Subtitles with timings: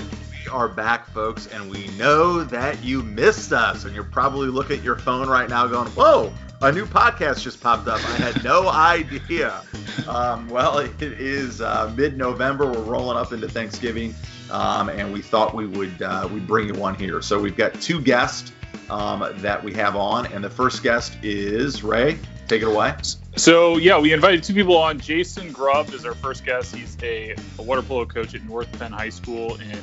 [0.53, 3.84] are back, folks, and we know that you missed us.
[3.84, 7.61] And you're probably looking at your phone right now going, Whoa, a new podcast just
[7.61, 7.98] popped up.
[8.09, 9.62] I had no idea.
[10.06, 12.66] Um, well, it is uh, mid November.
[12.66, 14.15] We're rolling up into Thanksgiving,
[14.51, 17.23] um, and we thought we would uh, we'd bring you one here.
[17.23, 18.53] So we've got two guests
[18.91, 22.19] um, that we have on, and the first guest is Ray.
[22.47, 22.95] Take it away.
[23.37, 25.00] So yeah, we invited two people on.
[25.00, 26.75] Jason Grubb is our first guest.
[26.75, 29.80] He's a, a water polo coach at North Penn High School in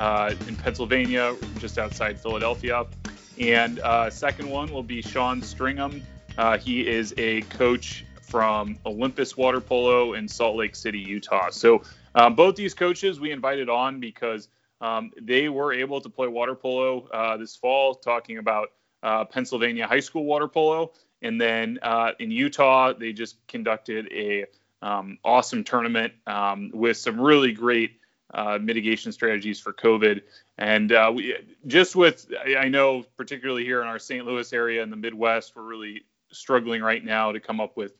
[0.00, 2.86] uh, in Pennsylvania, just outside Philadelphia.
[3.38, 6.02] And uh, second one will be Shawn Stringham.
[6.38, 11.50] Uh, he is a coach from Olympus Water Polo in Salt Lake City, Utah.
[11.50, 11.82] So
[12.14, 14.48] um, both these coaches we invited on because
[14.80, 18.68] um, they were able to play water polo uh, this fall, talking about
[19.02, 20.92] uh, Pennsylvania high school water polo.
[21.20, 24.46] And then uh, in Utah, they just conducted a
[24.80, 27.99] um, awesome tournament um, with some really great
[28.34, 30.22] uh, mitigation strategies for COVID.
[30.58, 31.34] And uh, we
[31.66, 32.26] just with,
[32.58, 34.24] I know, particularly here in our St.
[34.24, 37.92] Louis area in the Midwest, we're really struggling right now to come up with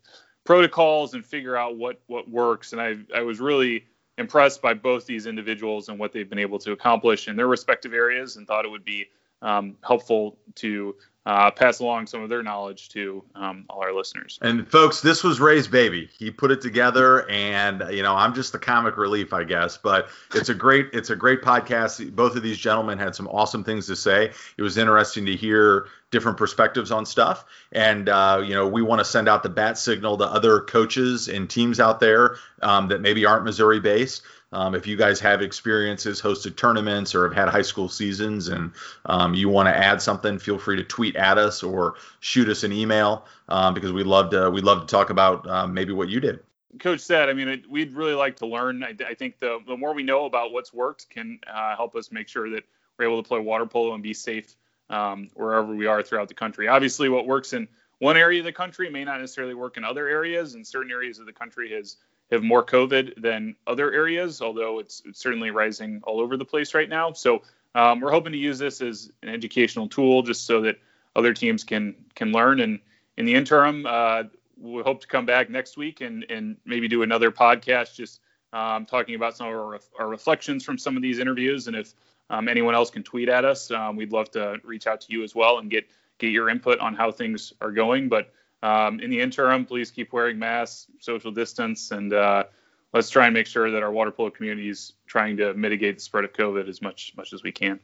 [0.44, 2.72] protocols and figure out what what works.
[2.72, 3.86] And I I was really
[4.18, 7.94] impressed by both these individuals and what they've been able to accomplish in their respective
[7.94, 9.06] areas, and thought it would be
[9.42, 10.94] um, helpful to
[11.30, 14.36] uh, pass along some of their knowledge to um, all our listeners.
[14.42, 16.10] And folks, this was Ray's baby.
[16.18, 19.76] He put it together, and you know, I'm just the comic relief, I guess.
[19.76, 22.16] But it's a great, it's a great podcast.
[22.16, 24.32] Both of these gentlemen had some awesome things to say.
[24.56, 27.44] It was interesting to hear different perspectives on stuff.
[27.70, 31.28] And uh, you know, we want to send out the bat signal to other coaches
[31.28, 34.22] and teams out there um, that maybe aren't Missouri based.
[34.52, 38.72] Um, if you guys have experiences, hosted tournaments, or have had high school seasons, and
[39.06, 42.64] um, you want to add something, feel free to tweet at us or shoot us
[42.64, 46.08] an email um, because we'd love to we'd love to talk about um, maybe what
[46.08, 46.40] you did.
[46.78, 48.84] Coach said, I mean, it, we'd really like to learn.
[48.84, 52.12] I, I, think the, the more we know about what's worked can uh, help us
[52.12, 52.62] make sure that
[52.96, 54.54] we're able to play water polo and be safe
[54.88, 56.68] um, wherever we are throughout the country.
[56.68, 57.66] Obviously, what works in
[57.98, 61.18] one area of the country may not necessarily work in other areas, and certain areas
[61.18, 61.96] of the country has
[62.30, 66.74] have more COVID than other areas, although it's, it's certainly rising all over the place
[66.74, 67.12] right now.
[67.12, 67.42] So
[67.74, 70.78] um, we're hoping to use this as an educational tool, just so that
[71.16, 72.60] other teams can can learn.
[72.60, 72.80] And
[73.16, 74.24] in the interim, uh,
[74.58, 78.20] we hope to come back next week and and maybe do another podcast, just
[78.52, 81.68] um, talking about some of our, our, reflections from some of these interviews.
[81.68, 81.94] And if
[82.30, 85.22] um, anyone else can tweet at us, um, we'd love to reach out to you
[85.22, 85.88] as well and get
[86.18, 88.08] get your input on how things are going.
[88.08, 88.32] But
[88.62, 92.44] um, in the interim, please keep wearing masks, social distance, and uh,
[92.92, 96.02] let's try and make sure that our water polo community is trying to mitigate the
[96.02, 97.80] spread of COVID as much much as we can.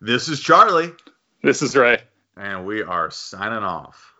[0.00, 0.92] This is Charlie.
[1.42, 2.00] This is Ray.
[2.38, 4.12] And we are signing off.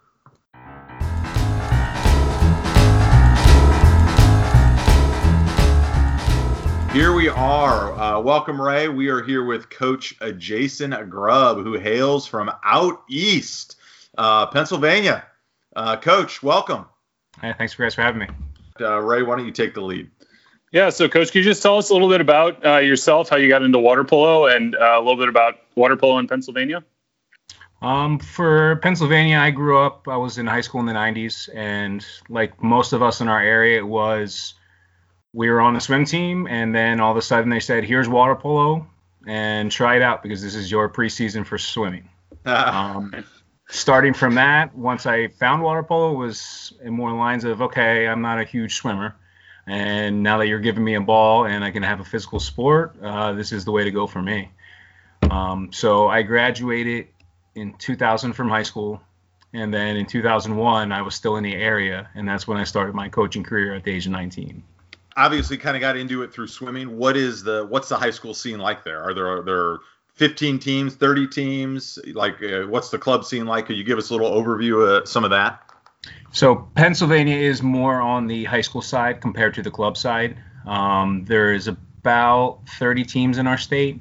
[6.95, 7.93] Here we are.
[7.93, 8.89] Uh, welcome, Ray.
[8.89, 13.77] We are here with Coach Jason Grubb, who hails from out east,
[14.17, 15.27] uh, Pennsylvania.
[15.75, 16.87] Uh, Coach, welcome.
[17.43, 18.29] Hey, thanks for guys for having me.
[18.81, 20.11] Uh, Ray, why don't you take the lead?
[20.73, 23.37] Yeah, so Coach, can you just tell us a little bit about uh, yourself, how
[23.37, 26.83] you got into water polo, and uh, a little bit about water polo in Pennsylvania?
[27.87, 30.09] Um, for Pennsylvania, I grew up.
[30.09, 33.41] I was in high school in the '90s, and like most of us in our
[33.41, 34.55] area, it was
[35.33, 38.09] we were on the swim team, and then all of a sudden they said, "Here's
[38.09, 38.89] water polo,
[39.25, 42.09] and try it out because this is your preseason for swimming."
[42.45, 43.25] um,
[43.69, 48.21] starting from that, once I found water polo, was in more lines of okay, I'm
[48.21, 49.15] not a huge swimmer,
[49.65, 52.97] and now that you're giving me a ball and I can have a physical sport,
[53.01, 54.51] uh, this is the way to go for me.
[55.31, 57.09] Um, so I graduated
[57.57, 59.01] in 2000 from high school,
[59.53, 62.95] and then in 2001 I was still in the area, and that's when I started
[62.95, 64.63] my coaching career at the age of 19
[65.17, 66.99] obviously kind of got into it through swimming.
[66.99, 69.03] What is the what's the high school scene like there?
[69.03, 69.79] Are there are there
[70.17, 71.99] 15 teams, 30 teams?
[72.13, 73.67] Like, uh, what's the club scene like?
[73.67, 75.63] Could you give us a little overview of some of that?
[76.33, 80.37] So, Pennsylvania is more on the high school side compared to the club side.
[80.67, 84.01] Um, there is about 30 teams in our state.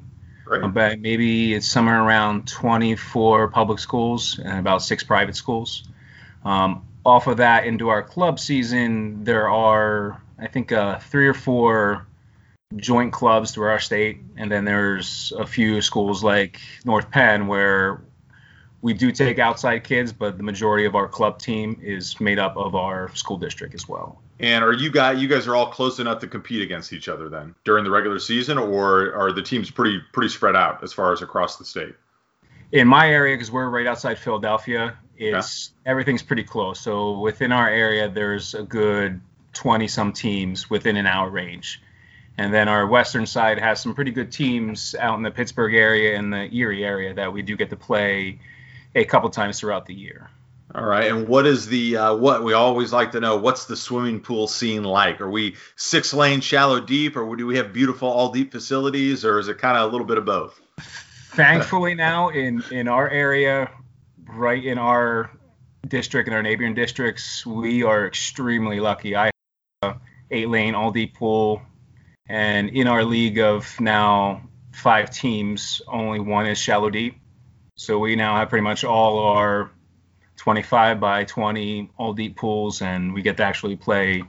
[0.50, 5.84] About maybe it's somewhere around 24 public schools and about six private schools.
[6.44, 11.34] Um, off of that, into our club season, there are I think uh, three or
[11.34, 12.06] four
[12.74, 18.02] joint clubs through our state, and then there's a few schools like North Penn where
[18.86, 22.56] we do take outside kids, but the majority of our club team is made up
[22.56, 24.22] of our school district as well.
[24.38, 27.28] And are you guys you guys are all close enough to compete against each other
[27.28, 31.12] then during the regular season, or are the teams pretty pretty spread out as far
[31.12, 31.96] as across the state?
[32.70, 35.90] In my area, because we're right outside Philadelphia, it's yeah.
[35.90, 36.78] everything's pretty close.
[36.80, 39.20] So within our area, there's a good
[39.54, 41.82] 20 some teams within an hour range.
[42.38, 46.16] And then our western side has some pretty good teams out in the Pittsburgh area
[46.16, 48.38] and the Erie area that we do get to play
[48.96, 50.30] a couple times throughout the year.
[50.74, 53.36] All right, and what is the uh, what we always like to know?
[53.36, 55.20] What's the swimming pool scene like?
[55.20, 59.38] Are we six lane shallow deep, or do we have beautiful all deep facilities, or
[59.38, 60.60] is it kind of a little bit of both?
[61.30, 63.70] Thankfully, now in in our area,
[64.28, 65.30] right in our
[65.86, 69.14] district and our neighboring districts, we are extremely lucky.
[69.14, 69.30] I
[69.82, 70.00] have
[70.30, 71.62] eight lane all deep pool,
[72.28, 77.18] and in our league of now five teams, only one is shallow deep.
[77.76, 79.70] So we now have pretty much all our
[80.36, 84.22] 25 by 20 all deep pools, and we get to actually play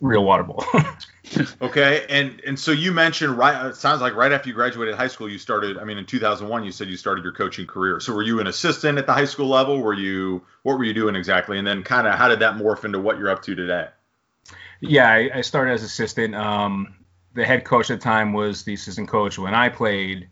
[0.00, 0.64] real water ball.
[1.62, 3.66] okay, and and so you mentioned right.
[3.66, 5.78] It sounds like right after you graduated high school, you started.
[5.78, 8.00] I mean, in 2001, you said you started your coaching career.
[8.00, 9.80] So were you an assistant at the high school level?
[9.80, 11.58] Were you what were you doing exactly?
[11.58, 13.88] And then kind of how did that morph into what you're up to today?
[14.80, 16.34] Yeah, I, I started as assistant.
[16.34, 16.96] Um,
[17.34, 20.28] the head coach at the time was the assistant coach when I played.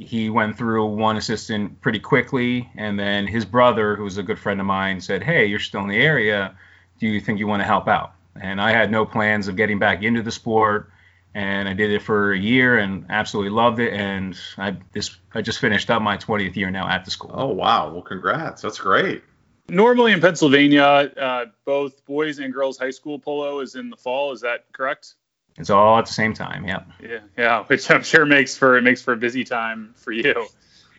[0.00, 4.38] He went through one assistant pretty quickly, and then his brother, who was a good
[4.38, 6.56] friend of mine, said, "Hey, you're still in the area.
[6.98, 9.78] Do you think you want to help out?" And I had no plans of getting
[9.78, 10.90] back into the sport,
[11.34, 13.92] and I did it for a year and absolutely loved it.
[13.92, 17.32] And I this I just finished up my 20th year now at the school.
[17.34, 17.92] Oh wow!
[17.92, 18.62] Well, congrats.
[18.62, 19.22] That's great.
[19.68, 24.32] Normally in Pennsylvania, uh, both boys and girls high school polo is in the fall.
[24.32, 25.14] Is that correct?
[25.56, 26.64] It's all at the same time.
[26.66, 26.84] Yeah.
[27.02, 30.48] Yeah, yeah, which I'm sure makes for it makes for a busy time for you.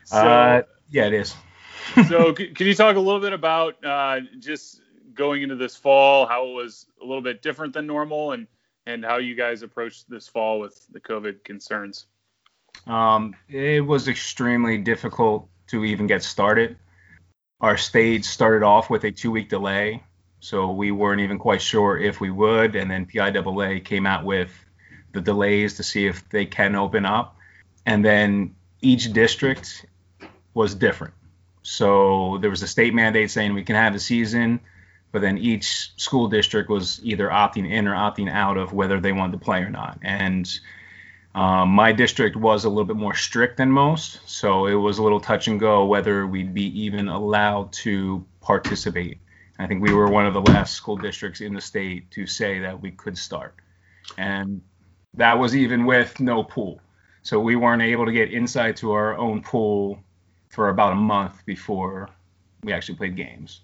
[0.06, 1.36] So, uh, yeah, it is.
[2.08, 4.82] so, c- can you talk a little bit about uh, just
[5.14, 8.48] going into this fall, how it was a little bit different than normal, and
[8.86, 12.06] and how you guys approached this fall with the COVID concerns?
[12.88, 16.78] Um, it was extremely difficult to even get started.
[17.60, 20.04] Our stage started off with a two-week delay
[20.42, 22.76] so we weren't even quite sure if we would.
[22.76, 24.52] And then PIAA came out with
[25.14, 27.38] the delays to see if they can open up.
[27.86, 29.86] And then each district
[30.56, 31.14] was different.
[31.62, 34.60] So there was a state mandate saying we can have a season,
[35.12, 39.12] but then each school district was either opting in or opting out of whether they
[39.12, 40.00] wanted to play or not.
[40.02, 40.52] And
[41.36, 45.04] um, my district was a little bit more strict than most, so it was a
[45.04, 49.20] little touch and go whether we'd be even allowed to participate.
[49.62, 52.60] I think we were one of the last school districts in the state to say
[52.60, 53.56] that we could start.
[54.18, 54.62] And
[55.14, 56.82] that was even with no pool.
[57.22, 60.00] So we weren't able to get inside to our own pool
[60.50, 62.10] for about a month before
[62.64, 63.62] we actually played games.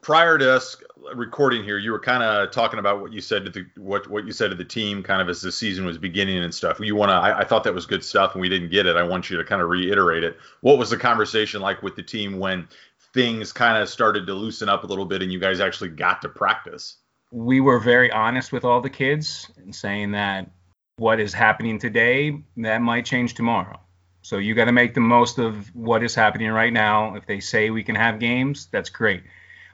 [0.00, 0.76] Prior to us
[1.14, 4.26] recording here, you were kind of talking about what you said to the what what
[4.26, 6.80] you said to the team, kind of as the season was beginning and stuff.
[6.80, 7.14] You want to?
[7.14, 8.96] I, I thought that was good stuff, and we didn't get it.
[8.96, 10.36] I want you to kind of reiterate it.
[10.60, 12.68] What was the conversation like with the team when
[13.12, 16.22] things kind of started to loosen up a little bit and you guys actually got
[16.22, 16.96] to practice?
[17.30, 20.50] We were very honest with all the kids and saying that
[20.96, 23.80] what is happening today, that might change tomorrow.
[24.22, 27.16] So you got to make the most of what is happening right now.
[27.16, 29.24] If they say we can have games, that's great.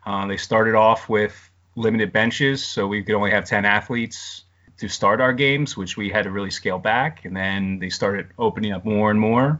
[0.07, 4.45] Uh, they started off with limited benches, so we could only have 10 athletes
[4.79, 7.25] to start our games, which we had to really scale back.
[7.25, 9.59] And then they started opening up more and more.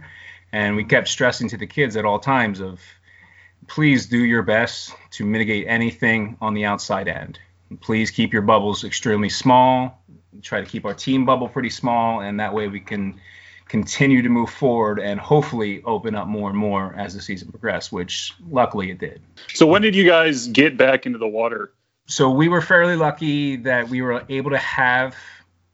[0.53, 2.81] And we kept stressing to the kids at all times of
[3.69, 7.39] please do your best to mitigate anything on the outside end.
[7.81, 10.03] Please keep your bubbles extremely small.
[10.43, 13.21] Try to keep our team bubble pretty small, and that way we can
[13.69, 17.93] continue to move forward and hopefully open up more and more as the season progressed,
[17.93, 19.21] which luckily it did.
[19.53, 21.73] So, when did you guys get back into the water?
[22.07, 25.15] So, we were fairly lucky that we were able to have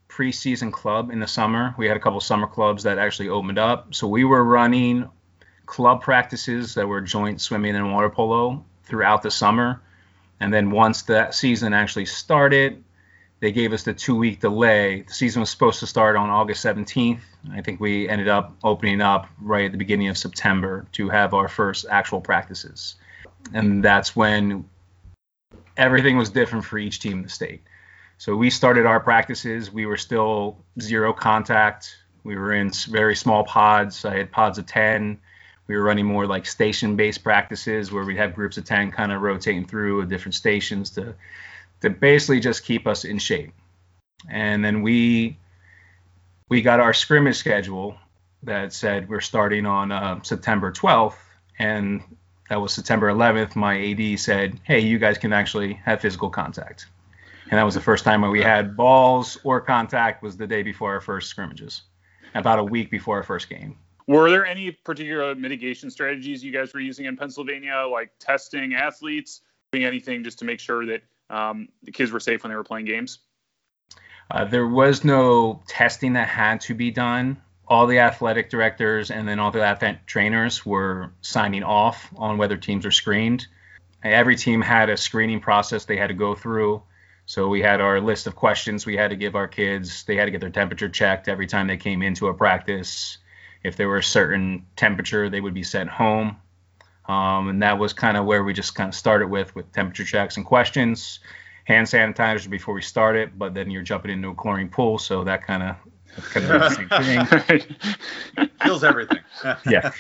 [0.09, 1.75] preseason club in the summer.
[1.79, 3.95] We had a couple summer clubs that actually opened up.
[3.95, 5.09] So, we were running
[5.67, 9.81] club practices that were joint swimming and water polo throughout the summer.
[10.41, 12.83] And then once that season actually started,
[13.41, 15.03] they gave us the two week delay.
[15.03, 17.21] The season was supposed to start on August 17th.
[17.53, 21.35] I think we ended up opening up right at the beginning of September to have
[21.35, 22.97] our first actual practices.
[23.53, 24.65] And that's when
[25.77, 27.63] everything was different for each team in the state.
[28.17, 29.71] So we started our practices.
[29.71, 31.97] We were still zero contact.
[32.23, 34.05] We were in very small pods.
[34.05, 35.19] I had pods of 10
[35.67, 39.13] we were running more like station based practices where we'd have groups of 10 kind
[39.13, 41.15] of rotating through different stations to
[41.81, 43.53] to basically just keep us in shape
[44.29, 45.37] and then we
[46.49, 47.97] we got our scrimmage schedule
[48.43, 51.17] that said we're starting on uh, September 12th,
[51.59, 52.03] and
[52.51, 53.57] that was September 11th.
[53.57, 56.87] My AD said, "Hey, you guys can actually have physical contact,"
[57.51, 60.23] and that was the first time we had balls or contact.
[60.23, 61.83] Was the day before our first scrimmages,
[62.35, 63.79] about a week before our first game.
[64.07, 69.41] Were there any particular mitigation strategies you guys were using in Pennsylvania, like testing athletes,
[69.73, 72.65] doing anything just to make sure that um, the kids were safe when they were
[72.65, 73.21] playing games?
[74.31, 77.41] Uh, there was no testing that had to be done.
[77.67, 82.59] All the athletic directors and then all the athletic trainers were signing off on whether
[82.59, 83.47] teams are screened.
[84.03, 86.83] Every team had a screening process they had to go through.
[87.25, 90.05] So we had our list of questions we had to give our kids.
[90.05, 93.17] They had to get their temperature checked every time they came into a practice.
[93.65, 96.37] If there were a certain temperature, they would be sent home.
[97.07, 100.05] Um, and that was kind of where we just kind of started with with temperature
[100.05, 101.21] checks and questions
[101.65, 103.39] hand sanitizers before we started.
[103.39, 105.77] but then you're jumping into a chlorine pool, so that kind of
[106.17, 107.67] kind of the same
[108.37, 108.49] thing.
[108.61, 109.19] Kills everything.
[109.69, 109.91] yeah.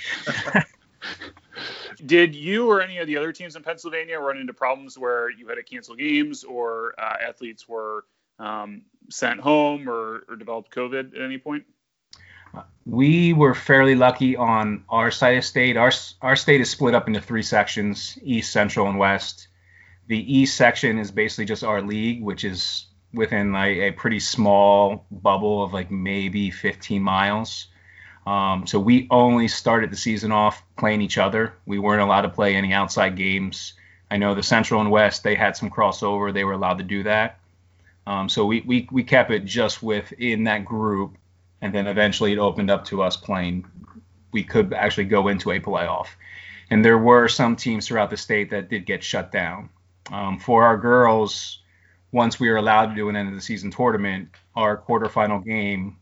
[2.06, 5.48] Did you or any of the other teams in Pennsylvania run into problems where you
[5.48, 8.04] had to cancel games or uh, athletes were
[8.38, 11.64] um, sent home or, or developed COVID at any point?
[12.86, 15.76] We were fairly lucky on our side of state.
[15.76, 19.48] Our our state is split up into three sections: East, Central, and West
[20.06, 25.06] the East section is basically just our league, which is within like a pretty small
[25.10, 27.68] bubble of like maybe 15 miles.
[28.26, 31.54] Um, so we only started the season off playing each other.
[31.66, 33.74] We weren't allowed to play any outside games.
[34.10, 36.32] I know the Central and West they had some crossover.
[36.32, 37.38] They were allowed to do that.
[38.06, 41.16] Um, so we, we we kept it just within that group,
[41.64, 43.64] and then eventually it opened up to us playing.
[44.32, 46.08] We could actually go into a playoff,
[46.68, 49.70] and there were some teams throughout the state that did get shut down.
[50.12, 51.62] Um, for our girls,
[52.12, 55.96] once we were allowed to do an end of the season tournament, our quarterfinal game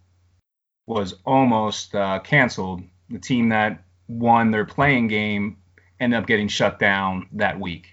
[0.86, 2.82] was almost uh, canceled.
[3.08, 5.58] The team that won their playing game
[6.00, 7.86] ended up getting shut down that week.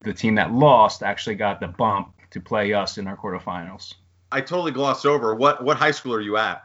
[0.00, 3.94] The team that lost actually got the bump to play us in our quarterfinals.
[4.32, 5.36] I totally glossed over.
[5.36, 6.64] What what high school are you at?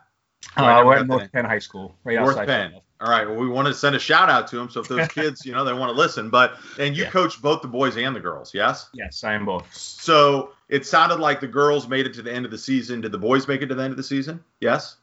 [0.55, 2.48] Uh, we're at North Penn High School, right North outside.
[2.48, 2.74] Penn.
[3.01, 3.27] All right.
[3.27, 4.69] Well, we want to send a shout out to them.
[4.69, 7.10] So if those kids, you know, they want to listen, but and you yeah.
[7.10, 8.89] coach both the boys and the girls, yes?
[8.93, 9.74] Yes, I am both.
[9.74, 13.01] So it sounded like the girls made it to the end of the season.
[13.01, 14.43] Did the boys make it to the end of the season?
[14.60, 14.98] Yes.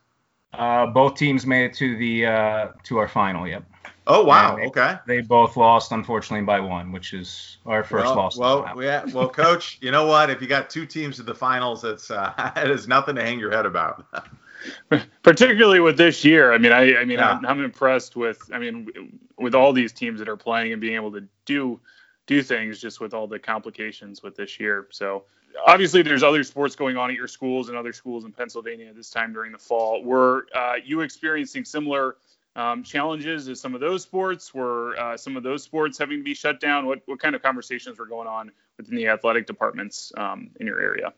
[0.52, 3.46] Uh, both teams made it to the uh, to our final.
[3.46, 3.64] Yep.
[4.08, 4.56] Oh wow!
[4.56, 4.96] They, okay.
[5.06, 8.38] They both lost, unfortunately, by one, which is our first well, loss.
[8.38, 9.04] Well, yeah.
[9.12, 10.30] Well, coach, you know what?
[10.30, 13.40] If you got two teams to the finals, it's uh, it is nothing to hang
[13.40, 14.06] your head about.
[15.22, 16.52] particularly with this year.
[16.52, 17.32] I mean, I, I mean, yeah.
[17.32, 20.94] I'm, I'm, impressed with, I mean, with all these teams that are playing and being
[20.94, 21.80] able to do
[22.26, 24.88] do things just with all the complications with this year.
[24.90, 25.24] So
[25.66, 29.10] obviously, there's other sports going on at your schools and other schools in Pennsylvania this
[29.10, 30.02] time during the fall.
[30.02, 32.16] Were uh, you experiencing similar
[32.56, 34.52] um, challenges as some of those sports?
[34.52, 36.86] Were uh, some of those sports having to be shut down?
[36.86, 40.80] What what kind of conversations were going on within the athletic departments um, in your
[40.80, 41.12] area?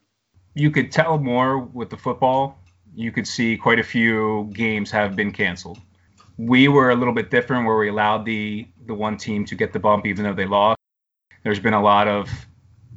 [0.55, 2.59] You could tell more with the football
[2.95, 5.78] you could see quite a few games have been canceled.
[6.37, 9.73] We were a little bit different where we allowed the the one team to get
[9.73, 10.78] the bump even though they lost.
[11.42, 12.30] There's been a lot of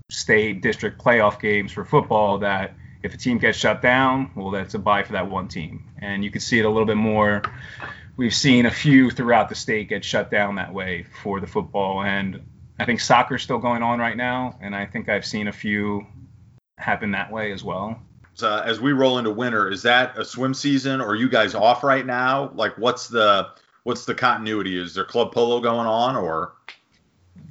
[0.10, 4.74] state district playoff games for football that if a team gets shut down, well that's
[4.74, 5.90] a bye for that one team.
[6.00, 7.42] And you can see it a little bit more.
[8.18, 12.04] We've seen a few throughout the state get shut down that way for the football
[12.04, 12.42] and
[12.80, 16.08] I think soccer's still going on right now and I think I've seen a few
[16.78, 18.02] happen that way as well
[18.42, 21.54] uh, as we roll into winter, is that a swim season or are you guys
[21.54, 22.52] off right now?
[22.56, 23.50] Like, what's the
[23.84, 24.78] what's the continuity?
[24.78, 26.54] Is there club polo going on or?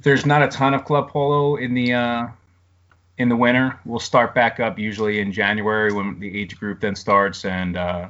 [0.01, 2.27] There's not a ton of club polo in the uh,
[3.17, 3.79] in the winter.
[3.85, 8.07] We'll start back up usually in January when the age group then starts, and uh,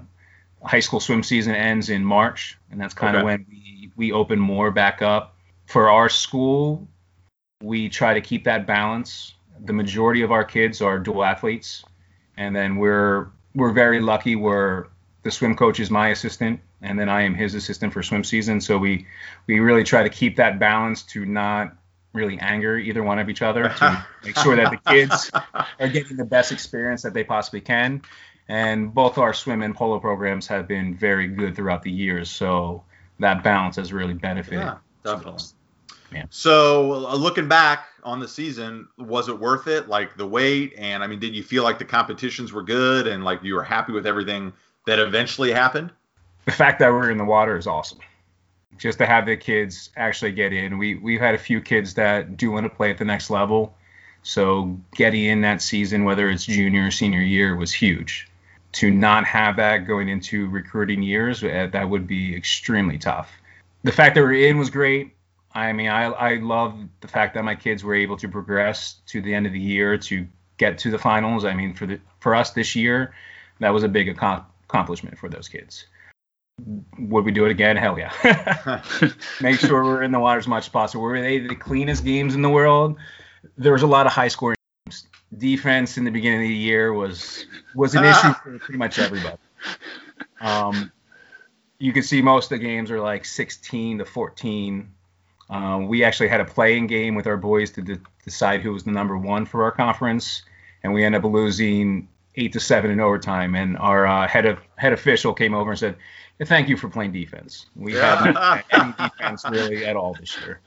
[0.64, 3.26] high school swim season ends in March, and that's kind of okay.
[3.26, 5.36] when we we open more back up.
[5.66, 6.88] For our school,
[7.62, 9.36] we try to keep that balance.
[9.66, 11.84] The majority of our kids are dual athletes,
[12.38, 14.36] and then we're we're very lucky.
[14.36, 14.88] We're
[15.24, 18.62] the swim coach is my assistant, and then I am his assistant for swim season.
[18.62, 19.08] So we
[19.48, 21.76] we really try to keep that balance to not
[22.14, 25.32] really anger either one of each other to make sure that the kids
[25.80, 28.02] are getting the best experience that they possibly can.
[28.48, 32.30] And both our swim and polo programs have been very good throughout the years.
[32.30, 32.84] So
[33.20, 34.60] that balance has really benefited.
[34.60, 35.46] Yeah, definitely.
[36.12, 36.26] Yeah.
[36.30, 39.88] So uh, looking back on the season, was it worth it?
[39.88, 43.24] Like the wait, and I mean, did you feel like the competitions were good and
[43.24, 44.52] like you were happy with everything
[44.88, 45.92] that eventually happened?
[46.46, 48.00] The fact that we're in the water is awesome.
[48.78, 50.78] Just to have the kids actually get in.
[50.78, 53.76] We we've had a few kids that do want to play at the next level.
[54.24, 58.28] So getting in that season, whether it's junior or senior year, was huge.
[58.74, 63.30] to not have that going into recruiting years, uh, that would be extremely tough.
[63.84, 65.14] The fact that we're in was great.
[65.54, 69.22] I mean, I, I love the fact that my kids were able to progress to
[69.22, 70.28] the end of the year to
[70.58, 71.44] get to the finals.
[71.44, 73.14] I mean, for the for us this year,
[73.60, 75.88] that was a big accomplishment for those kids.
[77.00, 77.76] Would we do it again?
[77.76, 78.82] Hell yeah.
[79.42, 81.04] Make sure we're in the water as much as possible.
[81.04, 82.98] Were they the cleanest games in the world?
[83.58, 85.08] There was a lot of high scoring games.
[85.36, 89.38] Defense in the beginning of the year was was an issue for pretty much everybody.
[90.40, 90.92] Um,
[91.80, 94.92] you can see most of the games are like 16 to 14.
[95.52, 98.86] Um, we actually had a playing game with our boys to de- decide who was
[98.86, 100.44] the number one for our conference,
[100.82, 103.54] and we ended up losing eight to seven in overtime.
[103.54, 105.98] And our uh, head of head official came over and said,
[106.46, 107.66] "Thank you for playing defense.
[107.76, 110.62] We haven't had any defense really at all this year.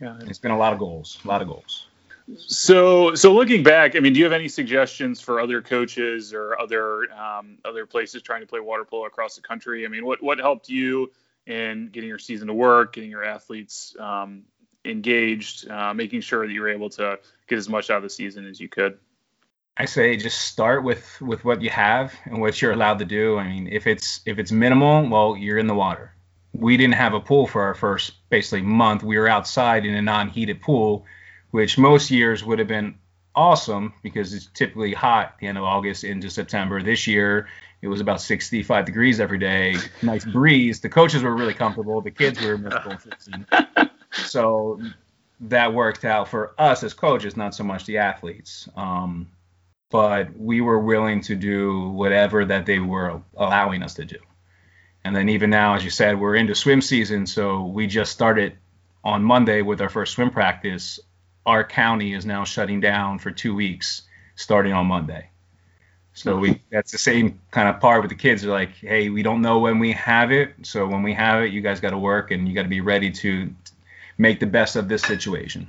[0.00, 1.88] Yeah, it's been a lot of goals, a lot of goals."
[2.36, 6.58] So, so looking back, I mean, do you have any suggestions for other coaches or
[6.58, 9.84] other um, other places trying to play water polo across the country?
[9.84, 11.10] I mean, what what helped you
[11.46, 14.42] in getting your season to work, getting your athletes um,
[14.84, 18.10] engaged, uh, making sure that you were able to get as much out of the
[18.10, 18.98] season as you could?
[19.76, 23.38] I say just start with with what you have and what you're allowed to do.
[23.38, 26.14] I mean, if it's if it's minimal, well, you're in the water.
[26.52, 29.02] We didn't have a pool for our first basically month.
[29.02, 31.04] We were outside in a non-heated pool
[31.54, 32.98] which most years would have been
[33.36, 36.82] awesome because it's typically hot the end of August into September.
[36.82, 37.48] This year,
[37.82, 40.80] it was about 65 degrees every day, nice breeze.
[40.80, 42.00] The coaches were really comfortable.
[42.00, 42.96] The kids were miserable.
[44.12, 44.80] so
[45.40, 48.68] that worked out for us as coaches, not so much the athletes.
[48.76, 49.28] Um,
[49.90, 54.18] but we were willing to do whatever that they were allowing us to do.
[55.04, 58.56] And then even now, as you said, we're into swim season, so we just started
[59.04, 60.98] on Monday with our first swim practice
[61.46, 64.02] our county is now shutting down for two weeks
[64.36, 65.30] starting on Monday.
[66.14, 68.42] So we that's the same kind of part with the kids.
[68.42, 70.54] They're like, hey, we don't know when we have it.
[70.62, 72.80] So when we have it, you guys got to work and you got to be
[72.80, 73.52] ready to
[74.16, 75.68] make the best of this situation.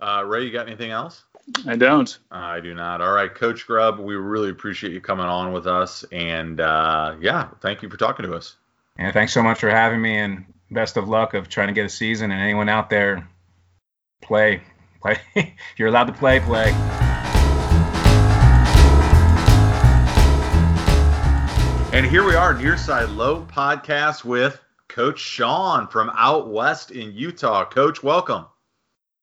[0.00, 1.22] Uh, Ray, you got anything else?
[1.66, 2.18] I don't.
[2.30, 3.00] I do not.
[3.00, 7.48] All right, Coach Grubb, we really appreciate you coming on with us, and uh, yeah,
[7.60, 8.56] thank you for talking to us.
[8.96, 11.86] And thanks so much for having me, and best of luck of trying to get
[11.86, 12.30] a season.
[12.30, 13.28] And anyone out there,
[14.20, 14.62] play,
[15.00, 15.18] Play.
[15.76, 16.40] You're allowed to play.
[16.40, 16.70] Play.
[21.92, 27.64] And here we are, Nearside Low podcast with Coach Shawn from out west in Utah.
[27.64, 28.46] Coach, welcome.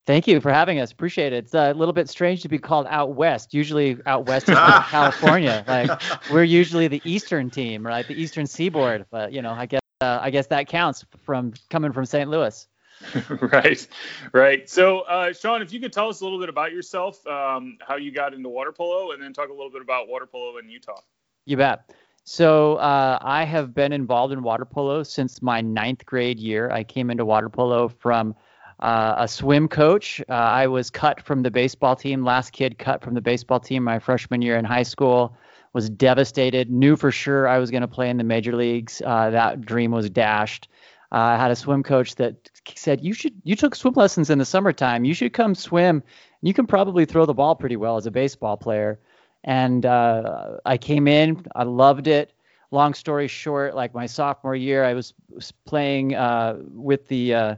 [0.05, 0.91] Thank you for having us.
[0.91, 1.45] Appreciate it.
[1.45, 3.53] It's a little bit strange to be called out west.
[3.53, 4.55] Usually out west is
[4.89, 5.63] California.
[5.67, 8.07] Like we're usually the eastern team, right?
[8.07, 9.05] The eastern seaboard.
[9.11, 12.29] But you know, I guess uh, I guess that counts from coming from St.
[12.29, 12.67] Louis.
[13.41, 13.87] right,
[14.33, 14.69] right.
[14.69, 17.95] So, uh, Shawn, if you could tell us a little bit about yourself, um, how
[17.95, 20.69] you got into water polo, and then talk a little bit about water polo in
[20.69, 21.01] Utah.
[21.45, 21.91] You bet.
[22.23, 26.69] So, uh, I have been involved in water polo since my ninth grade year.
[26.71, 28.35] I came into water polo from
[28.79, 30.21] uh, a swim coach.
[30.29, 33.83] Uh, I was cut from the baseball team, last kid cut from the baseball team
[33.83, 35.35] my freshman year in high school.
[35.73, 36.71] Was devastated.
[36.71, 39.01] Knew for sure I was going to play in the major leagues.
[39.05, 40.69] Uh, that dream was dashed.
[41.11, 43.33] Uh, I had a swim coach that said, "You should.
[43.43, 45.05] You took swim lessons in the summertime.
[45.05, 46.03] You should come swim.
[46.41, 48.99] You can probably throw the ball pretty well as a baseball player."
[49.43, 51.45] And uh, I came in.
[51.55, 52.33] I loved it.
[52.71, 57.55] Long story short, like my sophomore year, I was, was playing uh, with the uh,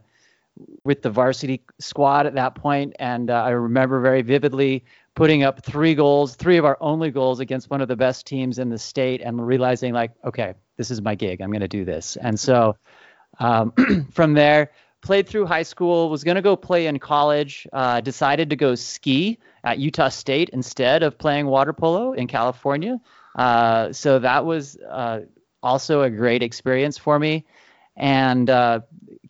[0.83, 4.83] with the varsity squad at that point, and uh, I remember very vividly
[5.15, 8.59] putting up three goals, three of our only goals against one of the best teams
[8.59, 11.41] in the state, and realizing like, okay, this is my gig.
[11.41, 12.15] I'm going to do this.
[12.17, 12.77] And so
[13.39, 13.73] um,
[14.11, 18.49] from there, played through high school, was going to go play in college, uh, decided
[18.49, 22.99] to go ski at Utah State instead of playing water polo in California.
[23.35, 25.21] Uh, so that was uh,
[25.63, 27.45] also a great experience for me.
[27.95, 28.81] And uh,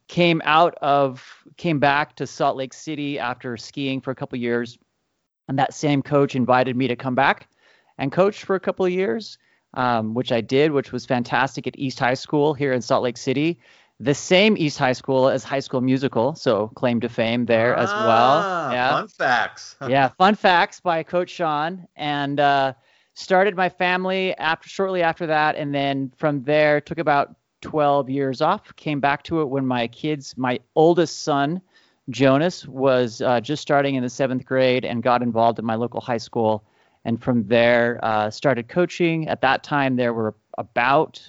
[0.07, 1.23] came out of,
[1.57, 4.77] came back to Salt Lake City after skiing for a couple years.
[5.47, 7.47] And that same coach invited me to come back
[7.97, 9.37] and coach for a couple of years,
[9.73, 13.17] um, which I did, which was fantastic at East High School here in Salt Lake
[13.17, 13.59] City
[13.99, 17.81] the same East High School as High School Musical, so claim to fame there ah,
[17.81, 18.71] as well.
[18.71, 19.75] Yeah, fun facts.
[19.87, 22.73] yeah, fun facts by Coach Shawn, and uh,
[23.13, 28.41] started my family after shortly after that, and then from there took about 12 years
[28.41, 28.73] off.
[28.77, 31.61] Came back to it when my kids, my oldest son,
[32.09, 35.99] Jonas, was uh, just starting in the seventh grade and got involved in my local
[35.99, 36.63] high school,
[37.03, 39.27] and from there uh, started coaching.
[39.27, 41.21] At that time, there were about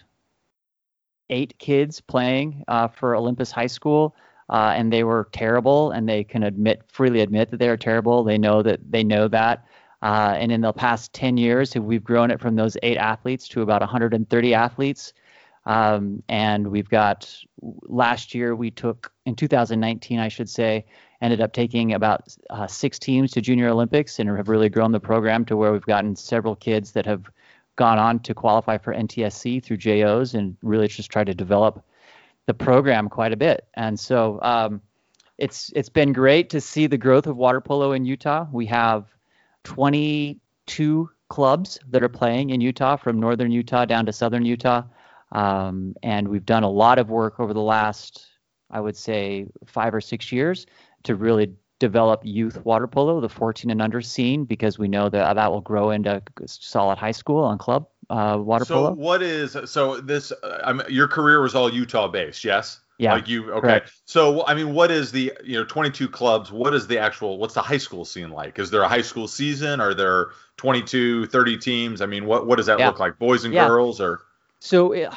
[1.31, 4.15] eight kids playing uh, for Olympus High School,
[4.51, 8.25] uh, and they were terrible, and they can admit freely admit that they are terrible.
[8.25, 9.65] They know that they know that.
[10.03, 13.63] Uh, and in the past 10 years, we've grown it from those eight athletes to
[13.63, 15.13] about 130 athletes.
[15.67, 20.87] Um, and we've got last year we took in 2019, I should say,
[21.21, 25.01] ended up taking about uh, six teams to Junior Olympics and have really grown the
[25.01, 27.31] program to where we've gotten several kids that have
[27.81, 31.83] gone on to qualify for NTSC through JOs and really just tried to develop
[32.45, 33.67] the program quite a bit.
[33.73, 34.83] And so um,
[35.39, 38.47] it's it's been great to see the growth of water polo in Utah.
[38.53, 39.07] We have
[39.65, 44.83] 22 clubs that are playing in Utah from northern Utah down to southern Utah.
[45.33, 48.27] Um, and we've done a lot of work over the last,
[48.71, 50.67] I would say, five or six years
[51.05, 55.35] to really develop youth water polo, the 14 and under scene, because we know that
[55.35, 58.89] that will grow into solid high school and club uh, water so polo.
[58.91, 60.33] So what is so this?
[60.43, 62.81] Uh, your career was all Utah based, yes?
[62.99, 63.15] Yeah.
[63.15, 63.61] Like you okay.
[63.61, 63.93] Correct.
[64.05, 66.53] So I mean, what is the you know 22 clubs?
[66.53, 67.39] What is the actual?
[67.39, 68.59] What's the high school scene like?
[68.59, 69.81] Is there a high school season?
[69.81, 72.03] Are there 22, 30 teams?
[72.03, 72.89] I mean, what what does that Yeah.
[72.89, 73.19] look like?
[73.19, 73.67] Boys and Yeah.
[73.67, 74.21] girls or?
[74.61, 75.11] So it,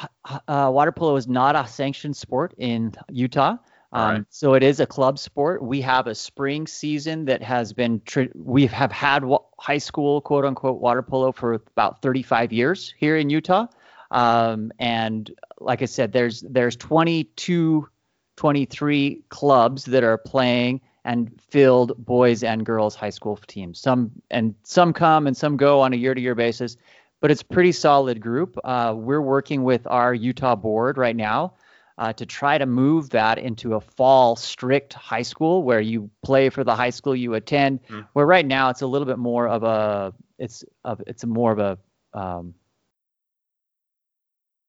[0.48, 3.58] uh, water polo is not a sanctioned sport in Utah.
[3.94, 4.24] Um, right.
[4.28, 5.62] So it is a club sport.
[5.62, 9.24] We have a spring season that has been tr- we have had
[9.58, 13.66] high school quote unquote water polo for about 35 years here in Utah.
[14.10, 15.30] Um, and
[15.60, 17.88] like I said, there's there's 22,
[18.36, 23.78] 23 clubs that are playing and filled boys and girls high school teams.
[23.78, 26.76] Some and some come and some go on a year-to-year basis
[27.20, 28.58] but it's pretty solid group.
[28.64, 31.54] Uh, we're working with our Utah board right now
[31.98, 36.50] uh, to try to move that into a fall strict high school where you play
[36.50, 37.80] for the high school you attend.
[37.88, 38.00] Hmm.
[38.12, 41.52] Where right now it's a little bit more of a it's a, it's a more
[41.52, 41.78] of a
[42.18, 42.54] um,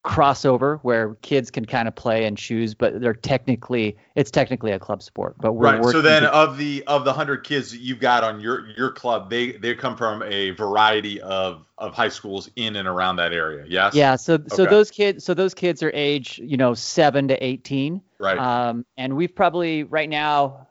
[0.05, 4.77] crossover where kids can kind of play and choose, but they're technically it's technically a
[4.77, 5.35] club sport.
[5.39, 5.83] But we're Right.
[5.91, 8.91] So then, to- of the of the hundred kids that you've got on your your
[8.91, 13.33] club, they they come from a variety of of high schools in and around that
[13.33, 13.65] area.
[13.67, 13.95] Yes.
[13.95, 14.69] yeah, so so Okay.
[14.69, 17.99] those kids so those kids are age you know seven to eighteen.
[18.19, 18.37] Right.
[18.37, 20.67] Um, and we've probably right now,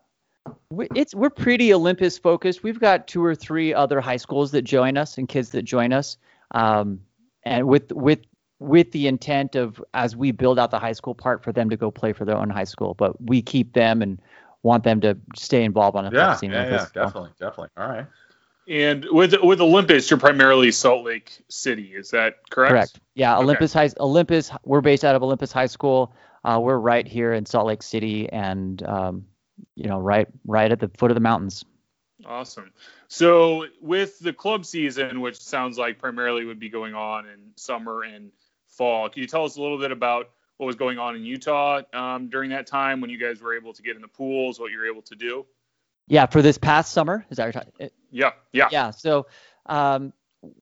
[0.94, 2.62] it's we're pretty Olympus focused.
[2.62, 5.92] We've got two or three other high schools that join us and kids that join
[5.92, 6.18] us,
[6.52, 7.00] um,
[7.42, 8.20] and with with
[8.64, 11.76] with the intent of as we build out the high school part for them to
[11.76, 14.20] go play for their own high school, but we keep them and
[14.62, 16.34] want them to stay involved on a yeah.
[16.36, 16.64] scene Yeah.
[16.64, 16.78] with Yeah.
[16.78, 16.90] us.
[16.92, 17.30] Definitely.
[17.38, 17.68] Definitely.
[17.76, 18.06] All right.
[18.66, 21.94] And with with Olympus, you're primarily Salt Lake City.
[21.94, 22.70] Is that correct?
[22.72, 23.00] Correct.
[23.14, 23.44] Yeah, Okay.
[23.44, 24.50] Olympus High Olympus.
[24.64, 26.14] We're based out of Olympus High School.
[26.44, 29.26] Uh, we're right here in Salt Lake City, and um,
[29.74, 31.64] you know, right right at the foot of the mountains.
[32.24, 32.72] Awesome.
[33.08, 38.02] So with the club season, which sounds like primarily would be going on in summer
[38.02, 38.30] and
[38.76, 41.82] fall, can you tell us a little bit about what was going on in Utah
[41.92, 44.70] um, during that time when you guys were able to get in the pools, what
[44.70, 45.46] you were able to do?
[46.06, 47.90] Yeah, for this past summer, is that what you're?
[48.10, 48.30] Yeah.
[48.52, 48.68] Yeah.
[48.70, 49.26] yeah so
[49.66, 50.12] um,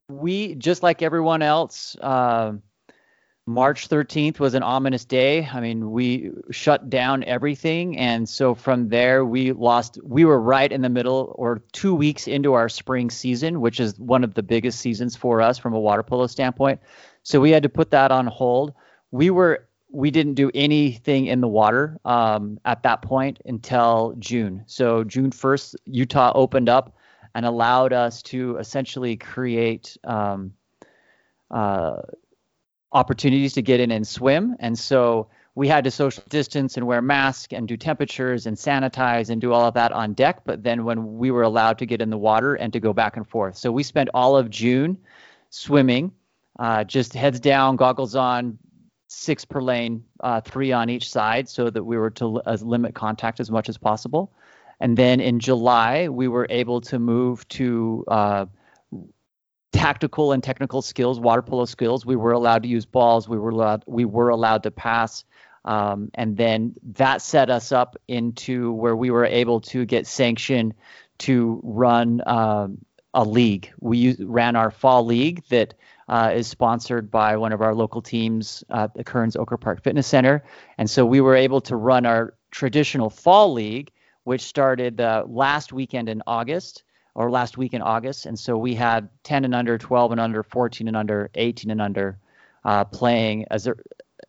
[0.09, 2.63] we just like everyone else um
[3.45, 8.89] march 13th was an ominous day i mean we shut down everything and so from
[8.89, 13.11] there we lost we were right in the middle or two weeks into our spring
[13.11, 16.81] season which is one of the biggest seasons for us from a water polo standpoint
[17.23, 18.73] so we had to put that on hold
[19.11, 24.63] we were we didn't do anything in the water um, at that point until june
[24.67, 26.97] so june 1st utah opened up
[27.35, 30.53] and allowed us to essentially create um,
[31.51, 31.97] uh,
[32.93, 34.57] opportunities to get in and swim.
[34.59, 39.31] And so we had to social distance and wear masks and do temperatures and sanitize
[39.31, 40.43] and do all of that on deck.
[40.45, 43.17] But then when we were allowed to get in the water and to go back
[43.17, 44.99] and forth, so we spent all of June
[45.51, 46.13] swimming,
[46.59, 48.59] uh, just heads down, goggles on,
[49.09, 52.95] six per lane, uh, three on each side, so that we were to uh, limit
[52.95, 54.33] contact as much as possible.
[54.81, 58.47] And then in July, we were able to move to uh,
[59.73, 62.05] tactical and technical skills, water polo skills.
[62.05, 63.29] We were allowed to use balls.
[63.29, 63.85] We were allowed.
[63.87, 65.25] We were allowed to pass.
[65.65, 70.75] Um, and then that set us up into where we were able to get sanctioned
[71.19, 72.79] to run um,
[73.15, 73.73] a league.
[73.81, 75.75] We ran our fall league that
[76.09, 80.07] uh, is sponsored by one of our local teams, uh, the Kearns Oquirrh Park Fitness
[80.07, 80.45] Center.
[80.79, 83.91] And so we were able to run our traditional fall league,
[84.25, 86.85] which started the last weekend in August
[87.15, 88.27] or last week in August.
[88.27, 91.81] And so we had 10 and under, 12 and under, 14 and under, 18 and
[91.81, 92.19] under
[92.65, 93.75] uh, playing as a,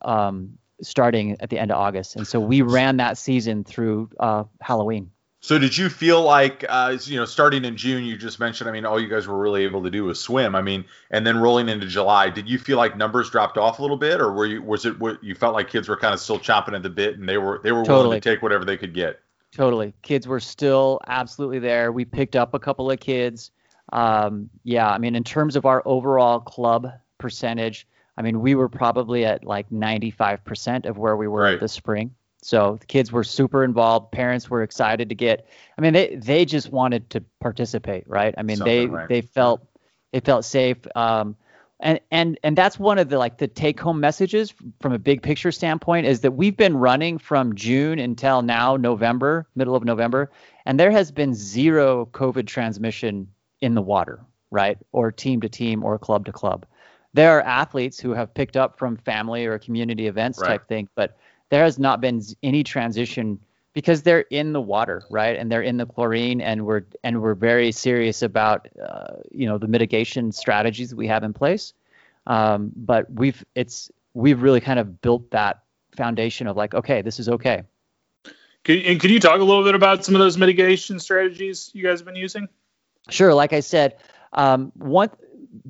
[0.02, 2.16] um, starting at the end of August.
[2.16, 5.12] And so we ran that season through uh, Halloween.
[5.44, 8.72] So did you feel like, uh, you know, starting in June, you just mentioned, I
[8.72, 10.56] mean, all you guys were really able to do was swim.
[10.56, 13.82] I mean, and then rolling into July, did you feel like numbers dropped off a
[13.82, 16.22] little bit, or were you, was it, what you felt like kids were kind of
[16.22, 18.78] still chomping at the bit and they were, they were willing to take whatever they
[18.78, 19.20] could get?
[19.52, 19.94] Totally.
[20.02, 21.92] Kids were still absolutely there.
[21.92, 23.52] We picked up a couple of kids.
[23.92, 27.86] um, yeah, I mean, in terms of our overall club percentage,
[28.18, 31.60] I mean, we were probably at like 95% of where we were Right.
[31.60, 32.16] this spring.
[32.44, 34.12] So the kids were super involved.
[34.12, 35.48] Parents were excited to get.
[35.78, 38.34] I mean, they they just wanted to participate, right?
[38.38, 39.08] I mean, they right.
[39.08, 39.66] they felt
[40.12, 40.78] they felt safe.
[40.96, 41.36] Um,
[41.80, 45.22] and and and that's one of the like the take home messages from a big
[45.22, 50.32] picture standpoint is that we've been running from June until now November, middle of November,
[50.66, 53.28] and there has been zero COVID transmission
[53.62, 54.20] in the water,
[54.52, 54.78] right?
[54.92, 56.66] Or team to team or club to club.
[57.14, 60.48] There are athletes who have picked up from family or community events Right.
[60.48, 61.18] type thing, but
[61.54, 63.40] there has not been any transition
[63.74, 65.38] because they're in the water, right?
[65.38, 69.60] And they're in the chlorine, and we're and we're very serious about uh, you know
[69.60, 71.74] the mitigation strategies that we have in place.
[72.26, 75.62] Um, but we've it's we've really kind of built that
[75.96, 77.62] foundation of like, okay, this is okay.
[78.64, 81.84] Can, and can you talk a little bit about some of those mitigation strategies you
[81.84, 82.48] guys have been using?
[83.10, 83.36] Sure.
[83.36, 83.98] Like I said,
[84.32, 85.12] um, one,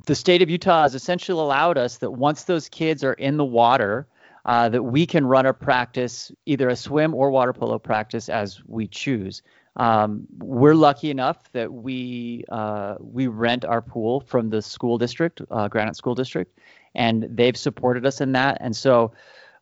[0.05, 3.43] the state of Utah has essentially allowed us that once those kids are in the
[3.43, 4.07] water,
[4.45, 8.61] uh, that we can run a practice, either a swim or water polo practice, as
[8.67, 9.41] we choose.
[9.75, 15.41] Um, we're lucky enough that we uh, we rent our pool from the school district,
[15.49, 16.59] uh, Granite School District,
[16.93, 18.57] and they've supported us in that.
[18.59, 19.13] And so,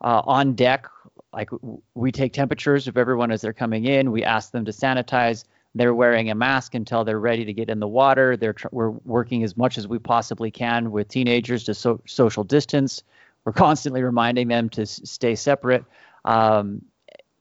[0.02, 0.88] uh, on deck,
[1.32, 1.50] like
[1.94, 4.12] we take temperatures of everyone as they're coming in.
[4.12, 5.46] We ask them to sanitize.
[5.74, 8.36] They're wearing a mask until they're ready to get in the water.
[8.36, 13.04] Tr- we're working as much as we possibly can with teenagers to so- social distance.
[13.46, 15.84] We're constantly reminding them to stay separate.
[16.26, 16.84] Um,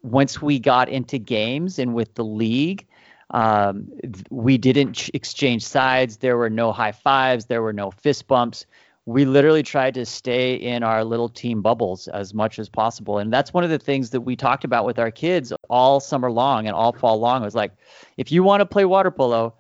[0.02, 2.86] once we got into games and with the league,
[3.30, 3.88] um,
[4.30, 6.16] we didn't ch- exchange sides.
[6.16, 7.46] There were no high fives.
[7.46, 8.66] There were no fist bumps.
[9.06, 13.18] We literally tried to stay in our little team bubbles as much as possible.
[13.18, 16.30] And that's one of the things that we talked about with our kids all summer
[16.30, 17.42] long and all fall long.
[17.42, 17.72] Was like,
[18.16, 19.54] if you want to play water polo,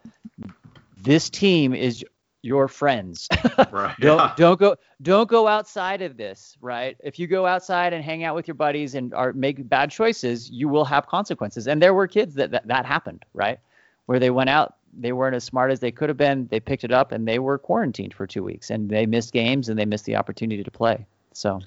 [0.96, 2.04] this team is
[2.42, 3.28] your friends.
[3.70, 3.94] Right.
[4.00, 4.32] don't Yeah.
[4.36, 8.34] don't go don't go outside of this right if you go outside and hang out
[8.34, 12.08] with your buddies and are make bad choices you will have consequences and there were
[12.08, 13.60] kids that that, that happened right
[14.06, 16.82] where they went out they weren't as smart as they could have been they picked
[16.82, 19.84] it up and they were quarantined for two weeks and they missed games and they
[19.86, 21.60] missed the opportunity to play so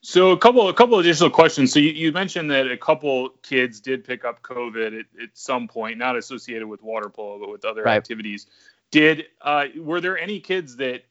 [0.00, 1.72] So a couple a couple additional questions.
[1.72, 5.68] So you, you mentioned that a couple kids did pick up COVID at, at some
[5.68, 7.96] point, not associated with water polo, but with other Right.
[7.98, 8.46] activities.
[8.92, 11.02] Did uh, were there any kids that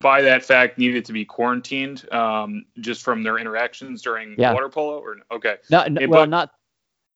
[0.00, 4.52] by that fact needed to be quarantined um, just from their interactions during Yeah.
[4.52, 5.00] water polo?
[5.00, 6.54] Or okay, not n- Yeah, well but- not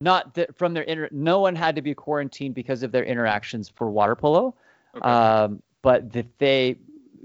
[0.00, 3.68] not that from their inter no one had to be quarantined because of their interactions
[3.68, 4.54] for water polo
[4.94, 5.08] okay.
[5.08, 6.76] um, but that they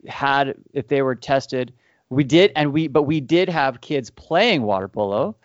[0.08, 1.74] had if they were tested
[2.10, 5.36] we did and we but we did have kids playing water polo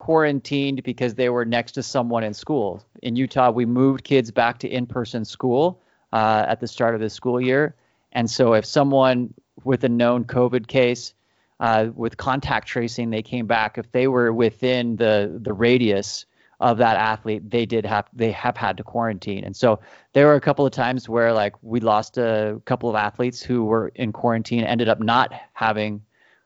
[0.00, 4.58] quarantined because they were next to someone in school in utah we moved kids back
[4.58, 5.80] to in-person school
[6.14, 7.74] uh, at the start of the school year.
[8.12, 11.12] And so if someone with a known covid case
[11.60, 16.26] uh, with contact tracing they came back if they were within the the radius
[16.60, 19.44] of that athlete they did have they have had to quarantine.
[19.44, 19.80] And so
[20.12, 23.64] there were a couple of times where like we lost a couple of athletes who
[23.64, 26.00] were in quarantine ended up not having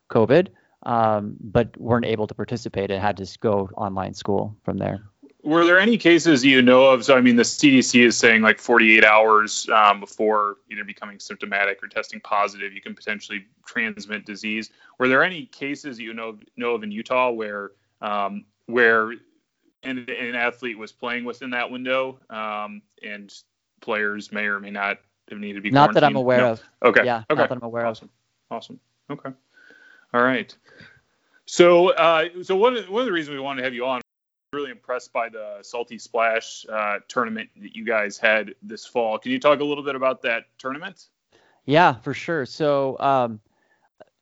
[0.09, 0.47] covid
[0.83, 5.03] um, but weren't able to participate and had to go online school from there
[5.49, 7.03] Were there any cases you know of?
[7.03, 11.81] So, I mean, the CDC is saying like 48 hours um, before either becoming symptomatic
[11.83, 14.69] or testing positive, you can potentially transmit disease.
[14.99, 19.11] Were there any cases you know know of in Utah where um, where
[19.83, 23.33] an, an athlete was playing within that window um, and
[23.81, 26.51] players may or may not have needed to be not that i'm aware No.
[26.51, 27.05] of Okay.
[27.05, 27.39] yeah Okay.
[27.39, 28.09] not that i'm aware of Awesome.
[28.51, 28.79] Awesome.
[29.11, 29.29] Okay.
[30.13, 30.55] All right.
[31.45, 34.01] So, uh, so one of, one of the reasons we wanted to have you on,
[34.53, 39.19] really impressed by the Salty Splash uh, tournament that you guys had this fall.
[39.19, 41.07] Can you talk a little bit about that tournament?
[41.65, 42.47] Yeah, for sure.
[42.47, 43.39] So um,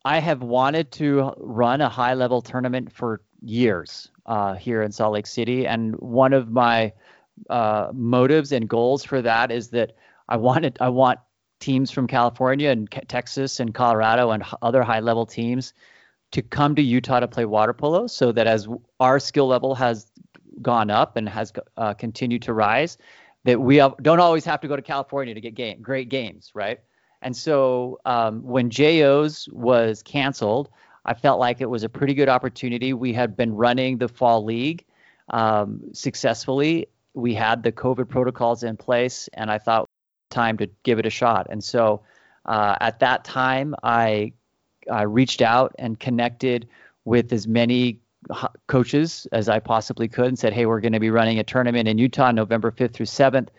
[0.04, 5.14] I have wanted to run a high level tournament for years uh, here in Salt
[5.14, 5.66] Lake City.
[5.66, 6.92] And one of my
[7.50, 9.96] uh, motives and goals for that is that
[10.28, 11.20] I wanted I want
[11.62, 15.74] teams from California and Texas and Colorado and other high level teams
[16.32, 18.68] to come to Utah to play water polo so that as
[19.00, 20.12] our skill level has
[20.62, 22.98] gone up and has uh, continued to rise,
[23.46, 26.52] that we have, don't always have to go to California to get game, great games,
[26.54, 26.80] right?
[27.22, 30.70] And so um, when JO's was canceled,
[31.06, 32.94] I felt like it was a pretty good opportunity.
[32.94, 34.84] We had been running the fall league
[35.30, 36.88] um, successfully.
[37.14, 39.88] We had the COVID protocols in place, and I thought
[40.30, 41.48] time to give it a shot.
[41.50, 42.02] And so
[42.46, 44.34] uh, at that time, I
[44.92, 46.68] I reached out and connected
[47.06, 48.00] with as many
[48.68, 51.88] coaches as I possibly could and said, "Hey, we're going to be running a tournament
[51.88, 53.50] in Utah, November 5th through 7th.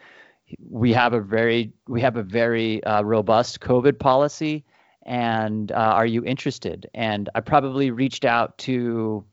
[0.70, 4.64] we have a very we have a very uh, robust COVID policy,
[5.04, 6.88] and uh, are you interested?
[6.94, 9.24] And I probably reached out to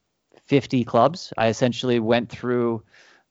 [0.47, 1.33] 50 clubs.
[1.37, 2.83] I essentially went through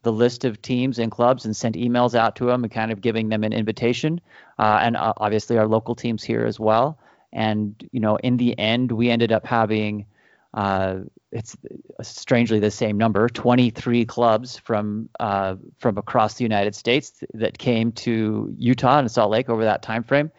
[0.02, 3.00] the list of teams and clubs and sent emails out to them and kind of
[3.00, 4.20] giving them an invitation,
[4.58, 6.98] uh, and uh, obviously our local teams here as well.
[7.34, 10.06] And you know, in the end, we ended up having
[10.54, 11.00] uh,
[11.32, 11.56] it's
[12.00, 17.90] strangely the same number 23 clubs from uh, from across the united states that came
[17.90, 20.30] to utah and salt lake over that time frame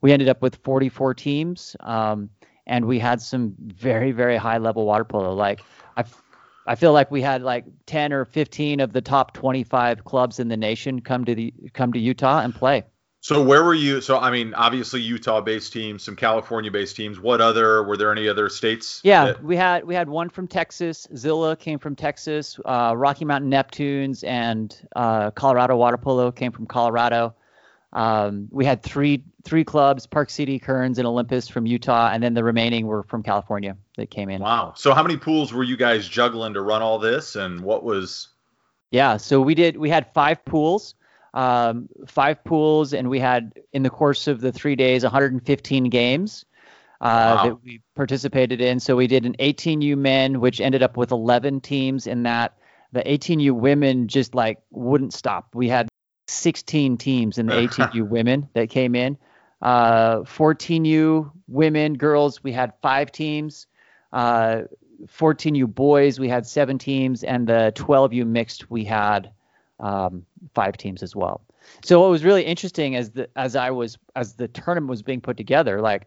[0.00, 2.30] we ended up with 44 teams um,
[2.66, 5.60] and we had some very very high level water polo like
[5.96, 6.04] i
[6.66, 10.48] I feel like we had like 10 or 15 of the top 25 clubs in
[10.48, 12.84] the nation come to the come to Utah and play.
[13.24, 14.02] So where were you?
[14.02, 17.18] So I mean, obviously Utah-based teams, some California-based teams.
[17.18, 17.82] What other?
[17.82, 19.00] Were there any other states?
[19.02, 19.42] Yeah, that...
[19.42, 21.08] we had we had one from Texas.
[21.16, 22.60] Zilla came from Texas.
[22.66, 27.34] Uh, Rocky Mountain Neptunes and uh, Colorado Water Polo came from Colorado.
[27.94, 32.34] Um, we had three three clubs: Park City, Kearns, and Olympus from Utah, and then
[32.34, 34.42] the remaining were from California that came in.
[34.42, 34.74] Wow.
[34.76, 38.28] So how many pools were you guys juggling to run all this, and what was?
[38.90, 39.78] Yeah, so we did.
[39.78, 40.94] We had five pools
[41.34, 46.46] um, five pools, and we had in the course of the three days 115 games
[47.00, 47.44] uh, wow.
[47.44, 48.78] that we participated in.
[48.78, 52.56] So we did an 18U men, which ended up with 11 teams in that.
[52.92, 55.48] The 18U women just like wouldn't stop.
[55.54, 55.88] We had
[56.28, 59.18] 16 teams in the 18U women that came in.
[59.60, 63.66] Uh, 14U women, girls, we had five teams.
[64.12, 64.62] Uh,
[65.06, 69.32] 14U boys, we had seven teams, and the 12U mixed, we had
[69.80, 71.42] um, five teams as well.
[71.82, 75.20] So what was really interesting as the as I was as the tournament was being
[75.20, 76.06] put together, like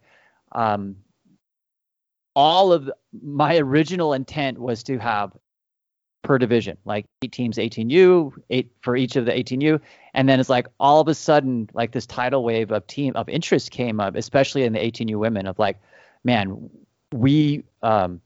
[0.52, 0.96] um,
[2.34, 5.32] all of the, my original intent was to have
[6.22, 9.80] per division, like eight teams, 18U, eight for each of the 18U,
[10.14, 13.28] and then it's like all of a sudden, like this tidal wave of team of
[13.28, 15.80] interest came up, especially in the 18U women, of like,
[16.24, 16.70] man,
[17.12, 18.20] we um,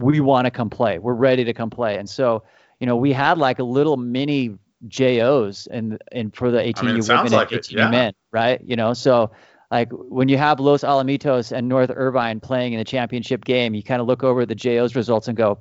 [0.00, 2.42] we want to come play, we're ready to come play, and so
[2.80, 4.56] you know we had like a little mini
[4.88, 7.90] JOs and and for the 18 I mean, women like and 18 yeah.
[7.90, 8.60] men, right?
[8.64, 9.30] You know, so
[9.70, 13.82] like when you have Los Alamitos and North Irvine playing in the championship game, you
[13.82, 15.60] kind of look over the JOs results and go,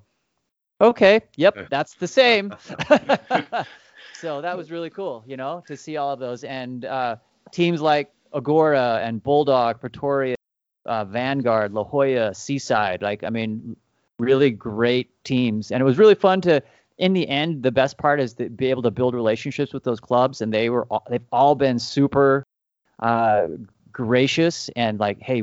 [0.82, 2.54] okay, yep, that's the same.
[4.14, 7.16] so that was really cool, you know, to see all of those and uh,
[7.52, 10.36] teams like Agoura and Bulldog, Pretoria,
[10.86, 13.78] uh, Vanguard, La Jolla, Seaside, like I mean,
[14.20, 16.62] really great teams, and it was really fun to
[17.02, 20.00] in the end, the best part is to be able to build relationships with those
[20.00, 22.46] clubs, and they were all, they've all been super
[23.00, 23.48] uh,
[23.92, 25.42] gracious and like, hey,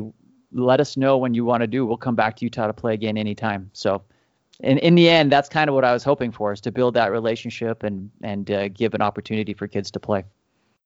[0.52, 1.84] let us know when you want to do.
[1.84, 3.70] We'll come back to Utah to play again anytime.
[3.72, 4.04] So,
[4.60, 6.94] in in the end, that's kind of what I was hoping for is to build
[6.94, 10.22] that relationship and and uh, give an opportunity for kids to play.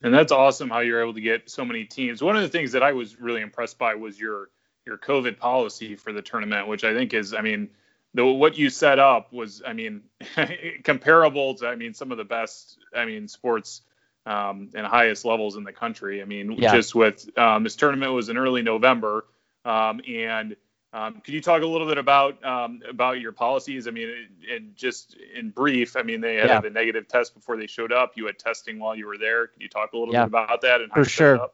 [0.03, 2.23] And that's awesome how you're able to get so many teams.
[2.23, 4.49] One of the things that I was really impressed by was your
[4.87, 7.69] your COVID policy for the tournament, which I think is, I mean,
[8.15, 10.03] the what you set up was, I mean,
[10.85, 13.83] comparable to, I mean, some of the best, I mean, sports
[14.27, 16.23] um, and highest levels in the country.
[16.23, 16.75] I mean, yeah.
[16.75, 19.25] just with um, this tournament was in early November,
[19.65, 20.57] um, and
[20.93, 23.89] um, could you talk a little bit about um, about your policies?
[23.89, 26.61] I mean, and just in brief, I mean, they had yeah.
[26.65, 28.13] a negative test before they showed up.
[28.15, 29.47] You had testing while you were there.
[29.47, 30.25] Could you talk a little yeah.
[30.25, 31.49] bit about that and how For sure.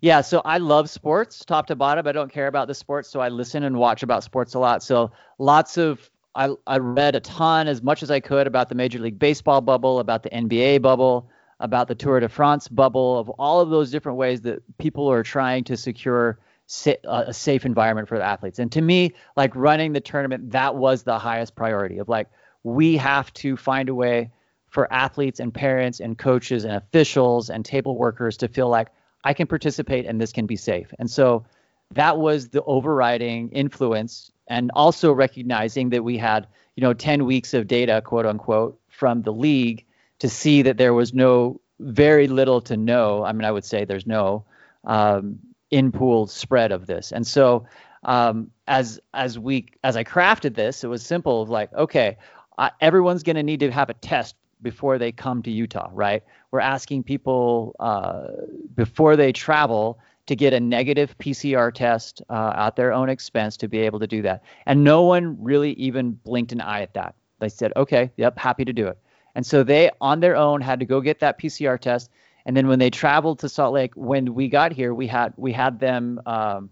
[0.00, 2.06] Yeah, so I love sports top to bottom.
[2.06, 4.82] I don't care about the sports, so I listen and watch about sports a lot.
[4.82, 8.74] So lots of I, I read a ton as much as I could about the
[8.74, 11.30] Major League Baseball bubble, about the NBA bubble,
[11.60, 15.22] about the Tour de France bubble, of all of those different ways that people are
[15.22, 16.38] trying to secure
[16.86, 18.58] uh, a safe environment for the athletes.
[18.58, 22.28] And to me, like running the tournament, that was the highest priority of like
[22.64, 24.30] we have to find a way
[24.68, 28.88] for athletes and parents and coaches and officials and table workers to feel like
[29.26, 30.94] I can participate and this can be safe.
[31.00, 31.44] And so
[31.94, 37.52] that was the overriding influence and also recognizing that we had, you know, 10 weeks
[37.52, 39.84] of data, quote unquote, from the league
[40.20, 43.84] to see that there was no very little to no, I mean, I would say
[43.84, 44.44] there's no
[44.84, 45.40] um,
[45.72, 47.10] in pool spread of this.
[47.10, 47.66] And so
[48.04, 52.16] um, as as we as I crafted this, it was simple of like, okay,
[52.58, 54.36] uh, everyone's going to need to have a test
[54.66, 56.24] before they come to Utah, right?
[56.50, 58.26] We're asking people uh,
[58.74, 63.68] before they travel to get a negative PCR test uh, at their own expense to
[63.68, 64.42] be able to do that.
[64.66, 67.14] And no one really even blinked an eye at that.
[67.38, 68.98] They said, okay, yep, happy to do it.
[69.36, 72.10] And so they, on their own, had to go get that PCR test.
[72.44, 75.52] And then when they traveled to Salt Lake, when we got here, we had we
[75.52, 76.70] had them um,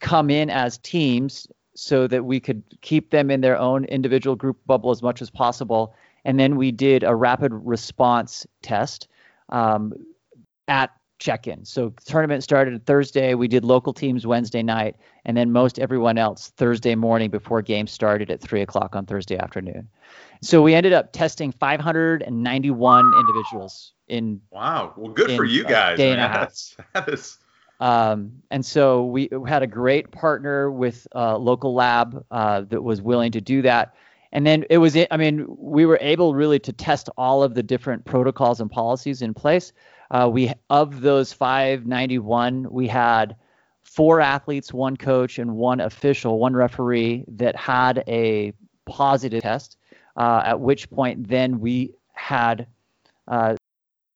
[0.00, 1.46] come in as teams
[1.76, 5.30] so that we could keep them in their own individual group bubble as much as
[5.30, 5.94] possible
[6.24, 9.08] and then we did a rapid response test.
[9.50, 9.92] Um,
[10.68, 11.64] at check-in.
[11.64, 13.34] So tournament started Thursday.
[13.34, 17.92] We did local teams Wednesday night, and then most everyone else Thursday morning before games
[17.92, 19.88] started at three o'clock on Thursday afternoon.
[20.42, 24.40] So we ended up testing 591 individuals in.
[24.50, 24.92] Wow.
[24.96, 25.96] Well, good in for you guys.
[25.96, 26.40] day and a half.
[26.40, 27.38] That's, that is.
[27.80, 33.02] Um, and so we had a great partner with a local lab uh, that was
[33.02, 33.94] willing to do that.
[34.34, 37.62] And then it was, I mean, we were able really to test all of the
[37.62, 39.72] different protocols and policies in place.
[40.10, 43.36] Uh, we of those 591, we had
[43.84, 48.52] four athletes, one coach, and one official, one referee that had a
[48.86, 49.76] positive test.
[50.16, 52.66] Uh, at which point, then we had
[53.28, 53.54] uh,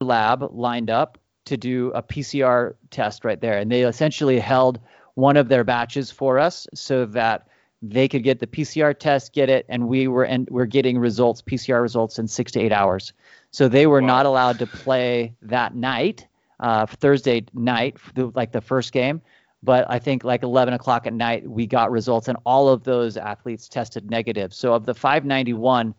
[0.00, 4.80] lab lined up to do a PCR test right there, and they essentially held
[5.14, 7.47] one of their batches for us so that
[7.80, 11.42] they could get the PCR test, get it, and we were and we're getting results,
[11.42, 13.12] PCR results in six to eight hours.
[13.50, 14.08] So they were Wow.
[14.08, 16.26] not allowed to play that night,
[16.60, 17.96] uh, Thursday night,
[18.34, 19.22] like the first game.
[19.62, 23.16] But I think like 11 o'clock at night, we got results, and all of those
[23.16, 24.54] athletes tested negative.
[24.54, 25.94] So of the 591,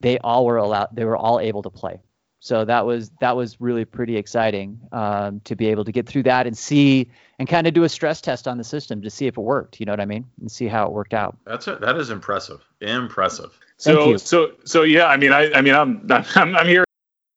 [0.00, 0.88] they all were allowed.
[0.92, 2.00] They were all able to play.
[2.42, 6.22] So that was that was really pretty exciting um, to be able to get through
[6.22, 9.26] that and see and kind of do a stress test on the system to see
[9.26, 9.78] if it worked.
[9.78, 10.24] You know what I mean?
[10.40, 11.36] And see how it worked out.
[11.44, 11.82] That's it.
[11.82, 12.62] That is impressive.
[12.80, 13.58] Impressive.
[13.76, 14.18] So you.
[14.18, 16.84] so so yeah, I mean I I mean I'm I'm, I'm here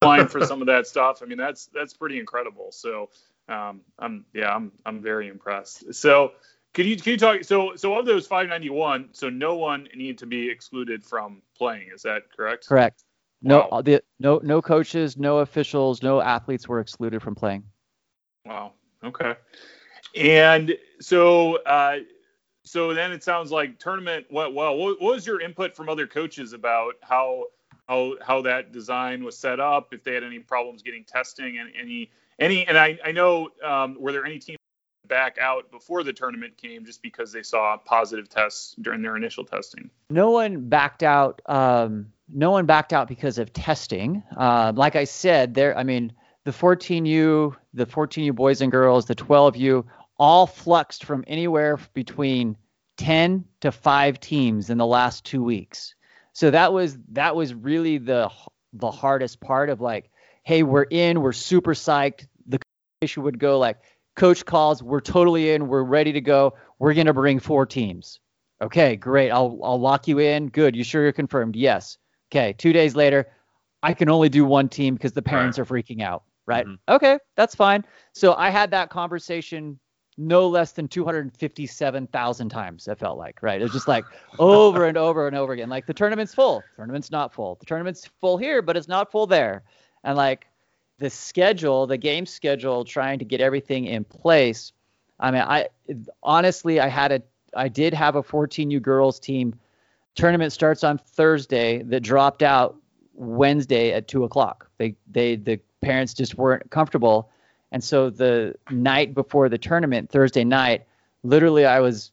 [0.02, 1.20] line for some of that stuff.
[1.22, 2.72] I mean that's that's pretty incredible.
[2.72, 3.10] So
[3.50, 5.92] um I'm yeah I'm I'm very impressed.
[5.92, 6.32] So
[6.72, 10.26] can you can you talk so so of those 591 so no one needed to
[10.26, 12.66] be excluded from playing is that correct?
[12.66, 13.04] Correct.
[13.44, 13.82] No, Wow.
[13.82, 17.62] the, no, no coaches, no officials, no athletes were excluded from playing.
[18.46, 18.72] Wow.
[19.04, 19.34] Okay.
[20.16, 21.98] And so, uh,
[22.64, 24.76] so then it sounds like tournament went well.
[24.76, 27.44] What, what was your input from other coaches about how
[27.86, 29.92] how how that design was set up?
[29.92, 33.98] If they had any problems getting testing and any any and I I know um,
[34.00, 34.56] were there any teams
[35.06, 39.44] back out before the tournament came just because they saw positive tests during their initial
[39.44, 39.90] testing?
[40.08, 41.42] No one backed out.
[41.44, 44.22] Um, no one backed out because of testing.
[44.36, 45.76] Uh, like I said, there.
[45.78, 46.12] I mean,
[46.44, 49.84] the 14U, the 14U boys and girls, the 12U,
[50.18, 52.56] all fluxed from anywhere between
[52.98, 55.94] 10 to five teams in the last two weeks.
[56.32, 58.30] So that was that was really the
[58.72, 60.10] the hardest part of like,
[60.42, 62.26] hey, we're in, we're super psyched.
[62.46, 62.58] The
[63.00, 63.78] issue would go like,
[64.16, 66.54] coach calls, we're totally in, we're ready to go.
[66.80, 68.18] We're gonna bring four teams.
[68.60, 69.30] Okay, great.
[69.30, 70.48] I'll I'll lock you in.
[70.48, 70.74] Good.
[70.74, 71.54] You sure you're confirmed?
[71.54, 71.98] Yes.
[72.34, 72.52] Okay.
[72.54, 73.28] Two days later,
[73.82, 76.24] I can only do one team because the parents are freaking out.
[76.46, 76.66] Right.
[76.66, 76.78] Mhm.
[76.88, 77.84] Okay, that's fine.
[78.12, 79.78] So I had that conversation
[80.16, 82.86] no less than 257,000 times.
[82.88, 83.60] It felt like right.
[83.60, 84.04] It was just like
[84.38, 85.68] over and over and over again.
[85.68, 86.60] Like the tournament's full.
[86.60, 87.56] the Tournament's not full.
[87.56, 89.62] The tournament's full here, but it's not full there.
[90.04, 90.46] And like
[90.98, 94.72] the schedule, the game schedule, trying to get everything in place.
[95.18, 95.68] I mean, I
[96.22, 97.22] honestly, I had a,
[97.56, 99.54] I did have a 14U girls team.
[100.14, 101.82] Tournament starts on Thursday.
[101.82, 102.76] That dropped out
[103.14, 104.68] Wednesday at two o'clock.
[104.78, 107.30] They, they, the parents just weren't comfortable,
[107.72, 110.86] and so the night before the tournament, Thursday night,
[111.24, 112.10] literally, I was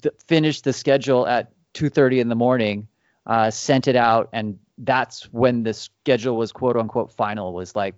[0.00, 2.88] th- finished the schedule at 2:30 in the morning,
[3.26, 7.52] uh, sent it out, and that's when the schedule was quote unquote final.
[7.52, 7.94] Was like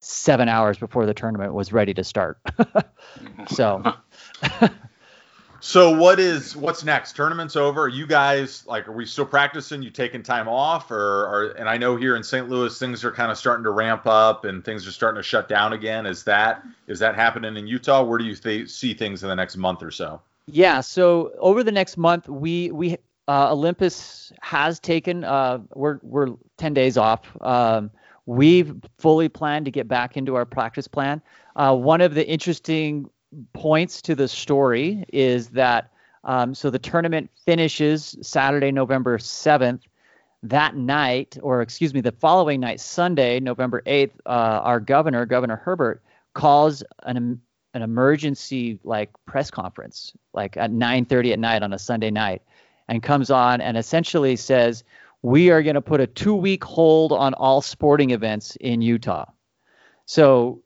[0.00, 2.38] seven hours before the tournament was ready to start.
[3.48, 3.82] so
[5.66, 7.16] So what is what's next?
[7.16, 7.82] Tournament's over.
[7.82, 9.82] Are you guys like are we still practicing?
[9.82, 12.48] You taking time off or and I know here in St.
[12.48, 15.48] Louis things are kind of starting to ramp up and things are starting to shut
[15.48, 16.06] down again.
[16.06, 18.04] Is that is that happening in Utah?
[18.04, 20.20] Where do you th- see things in the next month or so?
[20.46, 20.80] Yeah.
[20.82, 22.96] So over the next month, we we
[23.26, 27.22] uh, Olympus has taken uh, we're we're ten days off.
[27.40, 27.90] Um,
[28.26, 31.20] we've fully planned to get back into our practice plan.
[31.56, 33.10] Uh, one of the interesting
[33.52, 35.90] points to the story is that
[36.24, 39.82] um, so the tournament finishes Saturday, November seventh.
[40.42, 45.56] That night, or excuse me, the following night, Sunday, November eighth, uh, our governor, Governor
[45.56, 46.02] Herbert,
[46.34, 47.40] calls an
[47.74, 52.42] an emergency like press conference like at 9:30 at night on a Sunday night
[52.88, 54.82] and comes on and essentially says
[55.22, 59.26] we are going to put a 2-week hold on all sporting events in Utah.
[60.06, 60.62] So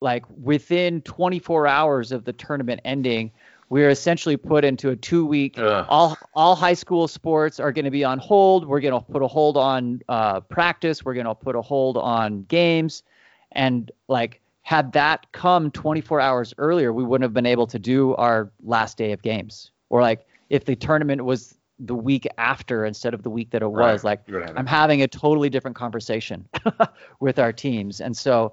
[0.00, 3.30] like within 24 hours of the tournament ending
[3.68, 5.56] we're essentially put into a 2-week
[5.88, 8.66] all all high school sports are going to be on hold.
[8.66, 11.04] We're going to put a hold on uh, practice.
[11.04, 13.04] We're going to put a hold on games,
[13.52, 18.16] and like had that come 24 hours earlier, we wouldn't have been able to do
[18.16, 19.70] our last day of games.
[19.88, 23.70] Or like if the tournament was the week after instead of the week that it
[23.70, 24.04] was, Right.
[24.04, 24.20] like
[24.58, 26.48] I'm having a totally different conversation
[27.20, 28.00] with our teams.
[28.00, 28.52] And so,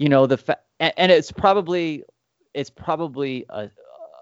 [0.00, 2.02] you know the fa- and, it's probably
[2.54, 3.70] it's probably a,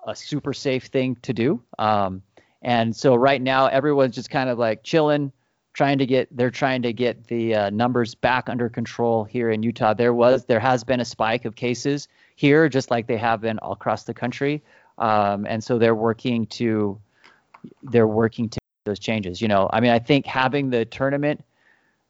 [0.08, 1.62] a super safe thing to do.
[1.78, 2.20] Um,
[2.62, 5.30] and so right now everyone's just kind of like chilling,
[5.74, 9.62] trying to get they're trying to get the uh, numbers back under control here in
[9.62, 9.94] Utah.
[9.94, 13.60] There was there has been a spike of cases here, just like they have been
[13.60, 14.60] all across the country,
[14.98, 17.00] um, and so they're working to
[17.84, 19.40] they're working to those changes.
[19.40, 21.44] You know, I mean, I think having the tournament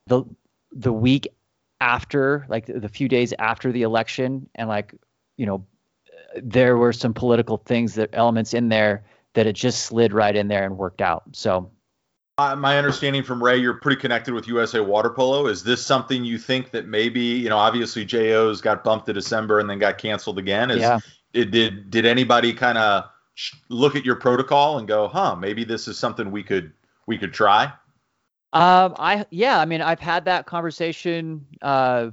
[0.06, 0.24] the
[0.72, 1.28] the week
[1.80, 4.94] after, like the few days after the election, and like
[5.36, 5.66] you know,
[6.42, 9.04] there were some political things that elements in there
[9.34, 11.24] that it just slid right in there and worked out.
[11.32, 11.70] So
[12.38, 15.48] uh, my understanding from Ray, you're pretty connected with USA Water Polo.
[15.48, 17.58] Is this something you think that maybe you know?
[17.58, 20.70] Obviously, JO's got bumped to December and then got canceled again.
[20.70, 21.00] Is, yeah.
[21.32, 23.04] It, did did anybody kind of
[23.68, 25.34] look at your protocol and go, huh?
[25.34, 26.72] Maybe this is something we could
[27.06, 27.72] we could try.
[28.52, 31.46] Um, I yeah, I mean, I've had that conversation.
[31.60, 32.10] Uh,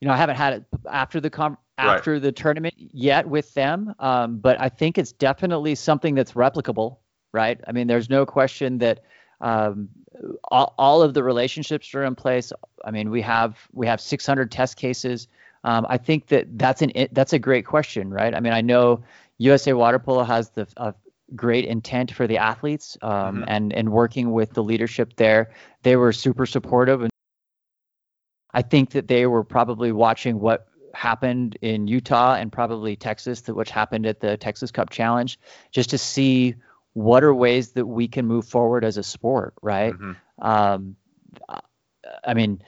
[0.00, 2.22] you know, I haven't had it after the com- after right.
[2.22, 6.96] the tournament yet with them, um, but I think it's definitely something that's replicable,
[7.32, 7.60] right?
[7.66, 9.04] I mean, there's no question that
[9.40, 9.88] um,
[10.44, 12.52] all, all, of the relationships are in place.
[12.84, 15.28] I mean, we have we have 600 test cases.
[15.64, 18.34] Um, I think that that's an that's a great question, right?
[18.34, 19.02] I mean, I know
[19.38, 20.92] USA Water Polo has the uh,
[21.34, 23.44] great intent for the athletes, um, mm-hmm.
[23.48, 25.50] and and working with the leadership there,
[25.82, 27.02] they were super supportive.
[27.02, 27.10] And
[28.52, 33.70] I think that they were probably watching what happened in Utah and probably Texas, which
[33.70, 35.38] happened at the Texas Cup Challenge,
[35.70, 36.56] just to see
[36.92, 39.92] what are ways that we can move forward as a sport, right?
[39.92, 40.44] Mm-hmm.
[40.44, 40.96] Um,
[42.24, 42.62] I mean,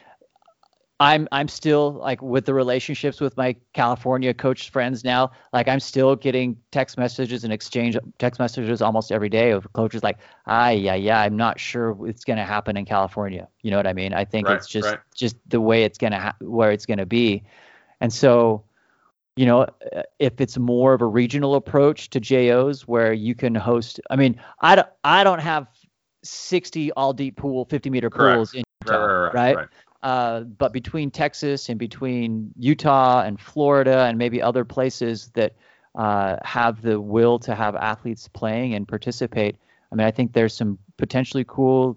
[1.03, 5.32] I'm I'm still like with the relationships with my California coach friends now.
[5.53, 10.05] Like I'm still getting text messages and exchange text messages almost every day of coaches
[10.05, 13.48] like, ah, yeah, yeah, I'm not sure it's going to happen in California.
[13.62, 14.14] You know what I mean?
[14.14, 15.00] I think right, it's just right.
[15.14, 17.42] just the way it's going to ha- where it's going to be,
[18.00, 18.64] and so
[19.34, 19.66] you know,
[20.18, 24.38] if it's more of a regional approach to JOs where you can host, I mean,
[24.61, 25.68] I don't, I don't have
[26.22, 28.55] 60 all deep pool, 50 meter pools Correct.
[28.55, 29.34] in Utah, right?
[29.34, 29.68] right, right.
[30.03, 35.55] Uh, but between Texas and between Utah and Florida and maybe other places that
[35.94, 39.57] uh, have the will to have athletes playing and participate,
[39.92, 41.96] I mean, I think there's some potentially cool,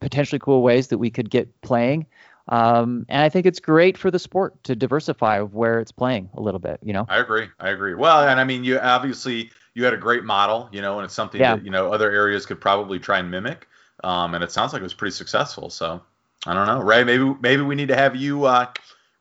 [0.00, 2.06] potentially cool ways that we could get playing.
[2.48, 6.40] Um, and I think it's great for the sport to diversify where it's playing a
[6.40, 6.80] little bit.
[6.82, 7.06] You know.
[7.08, 7.48] I agree.
[7.60, 7.94] I agree.
[7.94, 11.14] Well, and I mean, you obviously you had a great model, you know, and it's
[11.14, 11.56] something yeah.
[11.56, 13.68] that you know other areas could probably try and mimic.
[14.04, 15.70] Um, and it sounds like it was pretty successful.
[15.70, 16.02] So
[16.46, 17.04] I don't know, Ray.
[17.04, 18.66] Maybe maybe we need to have you uh,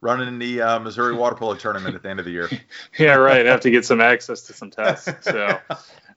[0.02, 2.50] running in the uh, Missouri water polo tournament at the end of the year.
[3.00, 3.46] yeah, right.
[3.46, 5.10] I have to get some access to some tests.
[5.22, 5.60] So.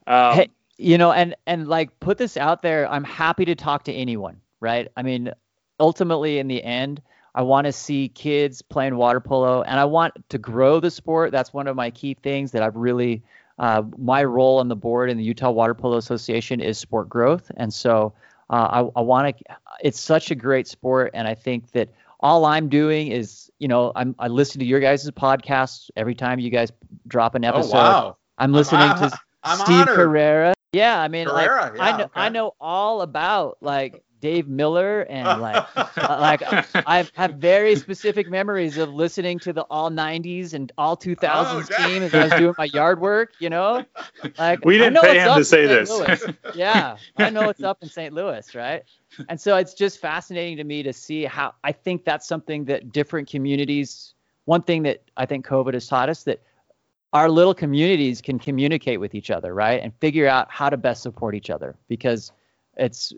[0.07, 2.87] Um, hey, you know, and and like put this out there.
[2.91, 4.39] I'm happy to talk to anyone.
[4.61, 4.87] Right.
[4.99, 5.33] I mean,
[5.81, 7.01] ultimately in the end,
[7.35, 11.33] I want to see kids playing water polo and I want to grow the sport.
[11.33, 13.23] That's one of my key things that I've really,
[13.59, 17.51] uh, my role on the board in the Utah Water Polo Association is sport growth.
[17.57, 18.13] And so
[18.55, 19.45] uh, I, I want to,
[19.83, 21.11] it's such a great sport.
[21.13, 21.89] And I think that
[22.21, 26.39] all I'm doing is, you know, I'm, I listen to your guys' podcasts every time
[26.39, 26.71] you guys
[27.09, 27.77] drop an oh, episode.
[27.77, 28.17] Oh, wow.
[28.39, 29.97] I'm listening I'm, to I'm Steve honored.
[29.97, 30.55] Carrera.
[30.73, 32.13] Yeah, I mean, Carrera, like, yeah, I know, okay.
[32.15, 36.43] I know all about like Dave Miller and like uh, like
[36.87, 41.87] I have very specific memories of listening to the all 90s and all 2000s oh,
[41.87, 43.85] team as I was doing my yard work, you know?
[44.39, 46.25] Like We didn't pay him to say this.
[46.55, 48.15] yeah, I know what's up in St.
[48.15, 48.83] Louis, right?
[49.29, 52.93] And so it's just fascinating to me to see how I think that's something that
[52.93, 54.15] different communities
[54.47, 56.43] one thing that I think COVID has taught us that
[57.13, 59.83] our little communities can communicate with each other, right?
[59.83, 62.33] And figure out how to best support each other because
[62.77, 63.13] it's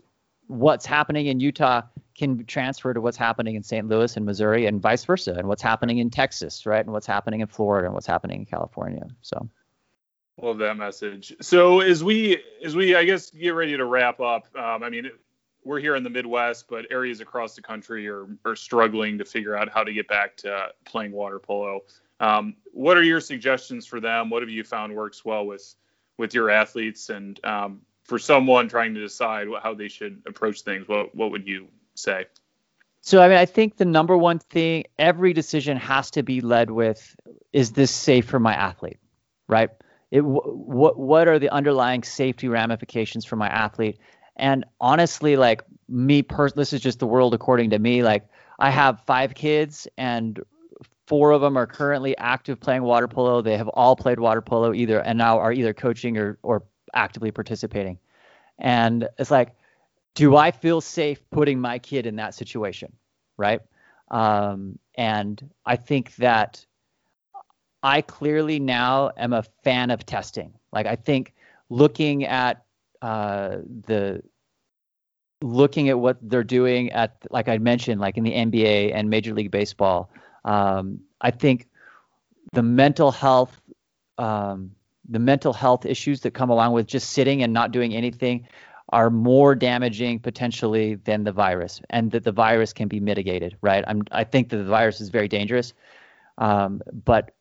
[0.47, 1.81] what's happening in Utah
[2.17, 3.87] can transfer to what's happening in St.
[3.87, 6.83] Louis and Missouri and vice versa, and what's happening in Texas, right?
[6.83, 9.07] And what's happening in Florida and what's happening in California.
[9.21, 9.47] So
[10.41, 11.35] love that message.
[11.41, 15.11] So as we as we I guess get ready to wrap up, um, I mean
[15.63, 19.55] we're here in the Midwest, but areas across the country are are struggling to figure
[19.55, 21.81] out how to get back to playing water polo.
[22.19, 24.31] Um, what are your suggestions for them?
[24.31, 25.75] What have you found works well with
[26.17, 30.87] with your athletes and um, for someone trying to decide how they should approach things,
[30.87, 32.25] what what would you say?
[33.01, 36.71] So I mean, I think the number one thing every decision has to be led
[36.71, 37.15] with
[37.53, 38.99] is this safe for my athlete,
[39.47, 39.69] right?
[40.09, 43.99] It what what are the underlying safety ramifications for my athlete?
[44.35, 48.03] And honestly, like me, per- this is just the world according to me.
[48.03, 48.27] Like
[48.57, 50.39] I have five kids, and
[51.07, 53.41] four of them are currently active playing water polo.
[53.41, 56.63] They have all played water polo either, and now are either coaching or or
[56.97, 57.99] actively participating.
[58.59, 59.55] And it's like,
[60.15, 62.91] do I feel safe putting my kid in that situation?
[63.37, 63.61] Right.
[64.09, 66.65] Um, and I think that
[67.83, 70.53] I clearly now am a fan of testing.
[70.71, 71.33] Like I think
[71.69, 72.65] looking at
[73.01, 74.23] uh, the
[75.43, 79.33] looking at what they're doing at like I mentioned, like in the NBA and Major
[79.35, 80.09] League Baseball,
[80.45, 81.67] um, I think
[82.53, 83.61] the mental health
[84.17, 84.71] um,
[85.09, 88.47] the mental health issues that come along with just sitting and not doing anything
[88.89, 93.57] are more damaging potentially than the virus, and that the virus can be mitigated.
[93.61, 93.83] Right?
[93.87, 95.73] I'm, I think that the virus is very dangerous,
[96.37, 97.31] um, but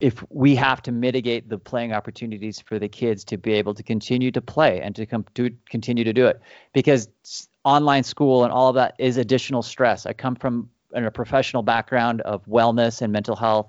[0.00, 3.82] if we have to mitigate the playing opportunities for the kids to be able to
[3.82, 6.40] continue to play and to, come to continue to do it,
[6.72, 7.08] because
[7.64, 10.04] online school and all of that is additional stress.
[10.04, 13.68] I come from a professional background of wellness and mental health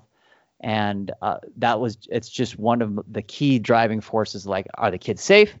[0.60, 4.98] and uh, that was it's just one of the key driving forces like are the
[4.98, 5.54] kids safe?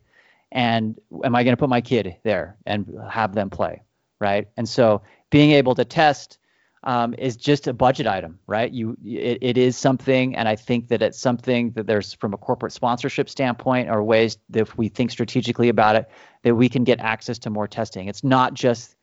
[0.52, 3.82] And am i going to put my kid there and have them play
[4.18, 4.48] right?
[4.56, 6.38] And so being able to test
[6.82, 8.72] um, is just a budget item right?
[8.72, 12.38] You it, it is something and i think that it's something that there's from a
[12.38, 16.08] corporate sponsorship standpoint or ways that if we think strategically about it
[16.46, 18.06] that we can get access to more testing.
[18.06, 18.94] It's not just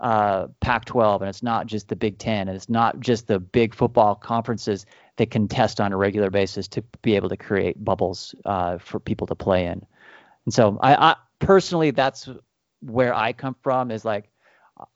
[0.00, 3.38] uh, Pac 12 and it's not just the Big Ten and it's not just the
[3.38, 4.86] big football conferences
[5.20, 8.98] that can test on a regular basis to be able to create bubbles uh, for
[8.98, 9.84] people to play in.
[10.46, 12.26] And so I, I personally, that's
[12.80, 14.30] where I come from is like,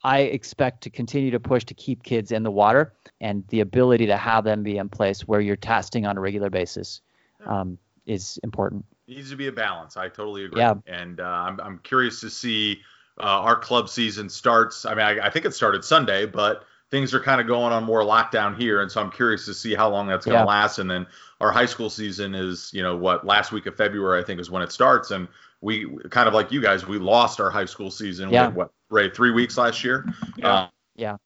[0.03, 4.07] I expect to continue to push to keep kids in the water and the ability
[4.07, 7.01] to have them be in place where you're testing on a regular basis
[7.45, 8.83] um, is important.
[9.07, 9.95] It needs to be a balance.
[9.95, 10.61] I totally agree.
[10.61, 10.73] Yeah.
[10.87, 12.81] And uh, I'm, I'm curious to see
[13.19, 14.85] uh, our club season starts.
[14.85, 16.65] I mean, I, I, think it started Sunday, but
[16.95, 19.75] things are kind of going on more lockdown here, and so I'm curious to see
[19.75, 20.45] how long that's going to yeah.
[20.45, 20.79] last.
[20.79, 21.05] And then
[21.41, 24.49] our high school season is, you know, what last week of February I think is
[24.49, 25.27] when it starts, and
[25.59, 28.29] we kind of like you guys, we lost our high school season.
[28.29, 28.47] Yeah.
[28.47, 30.07] With, what Ray three weeks last year.
[30.37, 30.53] Yeah.
[30.53, 31.17] Uh, yeah.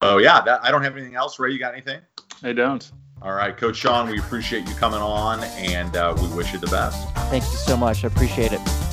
[0.00, 1.38] Oh yeah, that, I don't have anything else.
[1.38, 2.00] Ray, you got anything?
[2.42, 2.90] I don't.
[3.20, 6.68] All right, Coach Shawn, we appreciate you coming on, and uh, we wish you the
[6.68, 7.06] best.
[7.28, 8.02] Thank you so much.
[8.02, 8.89] I appreciate it.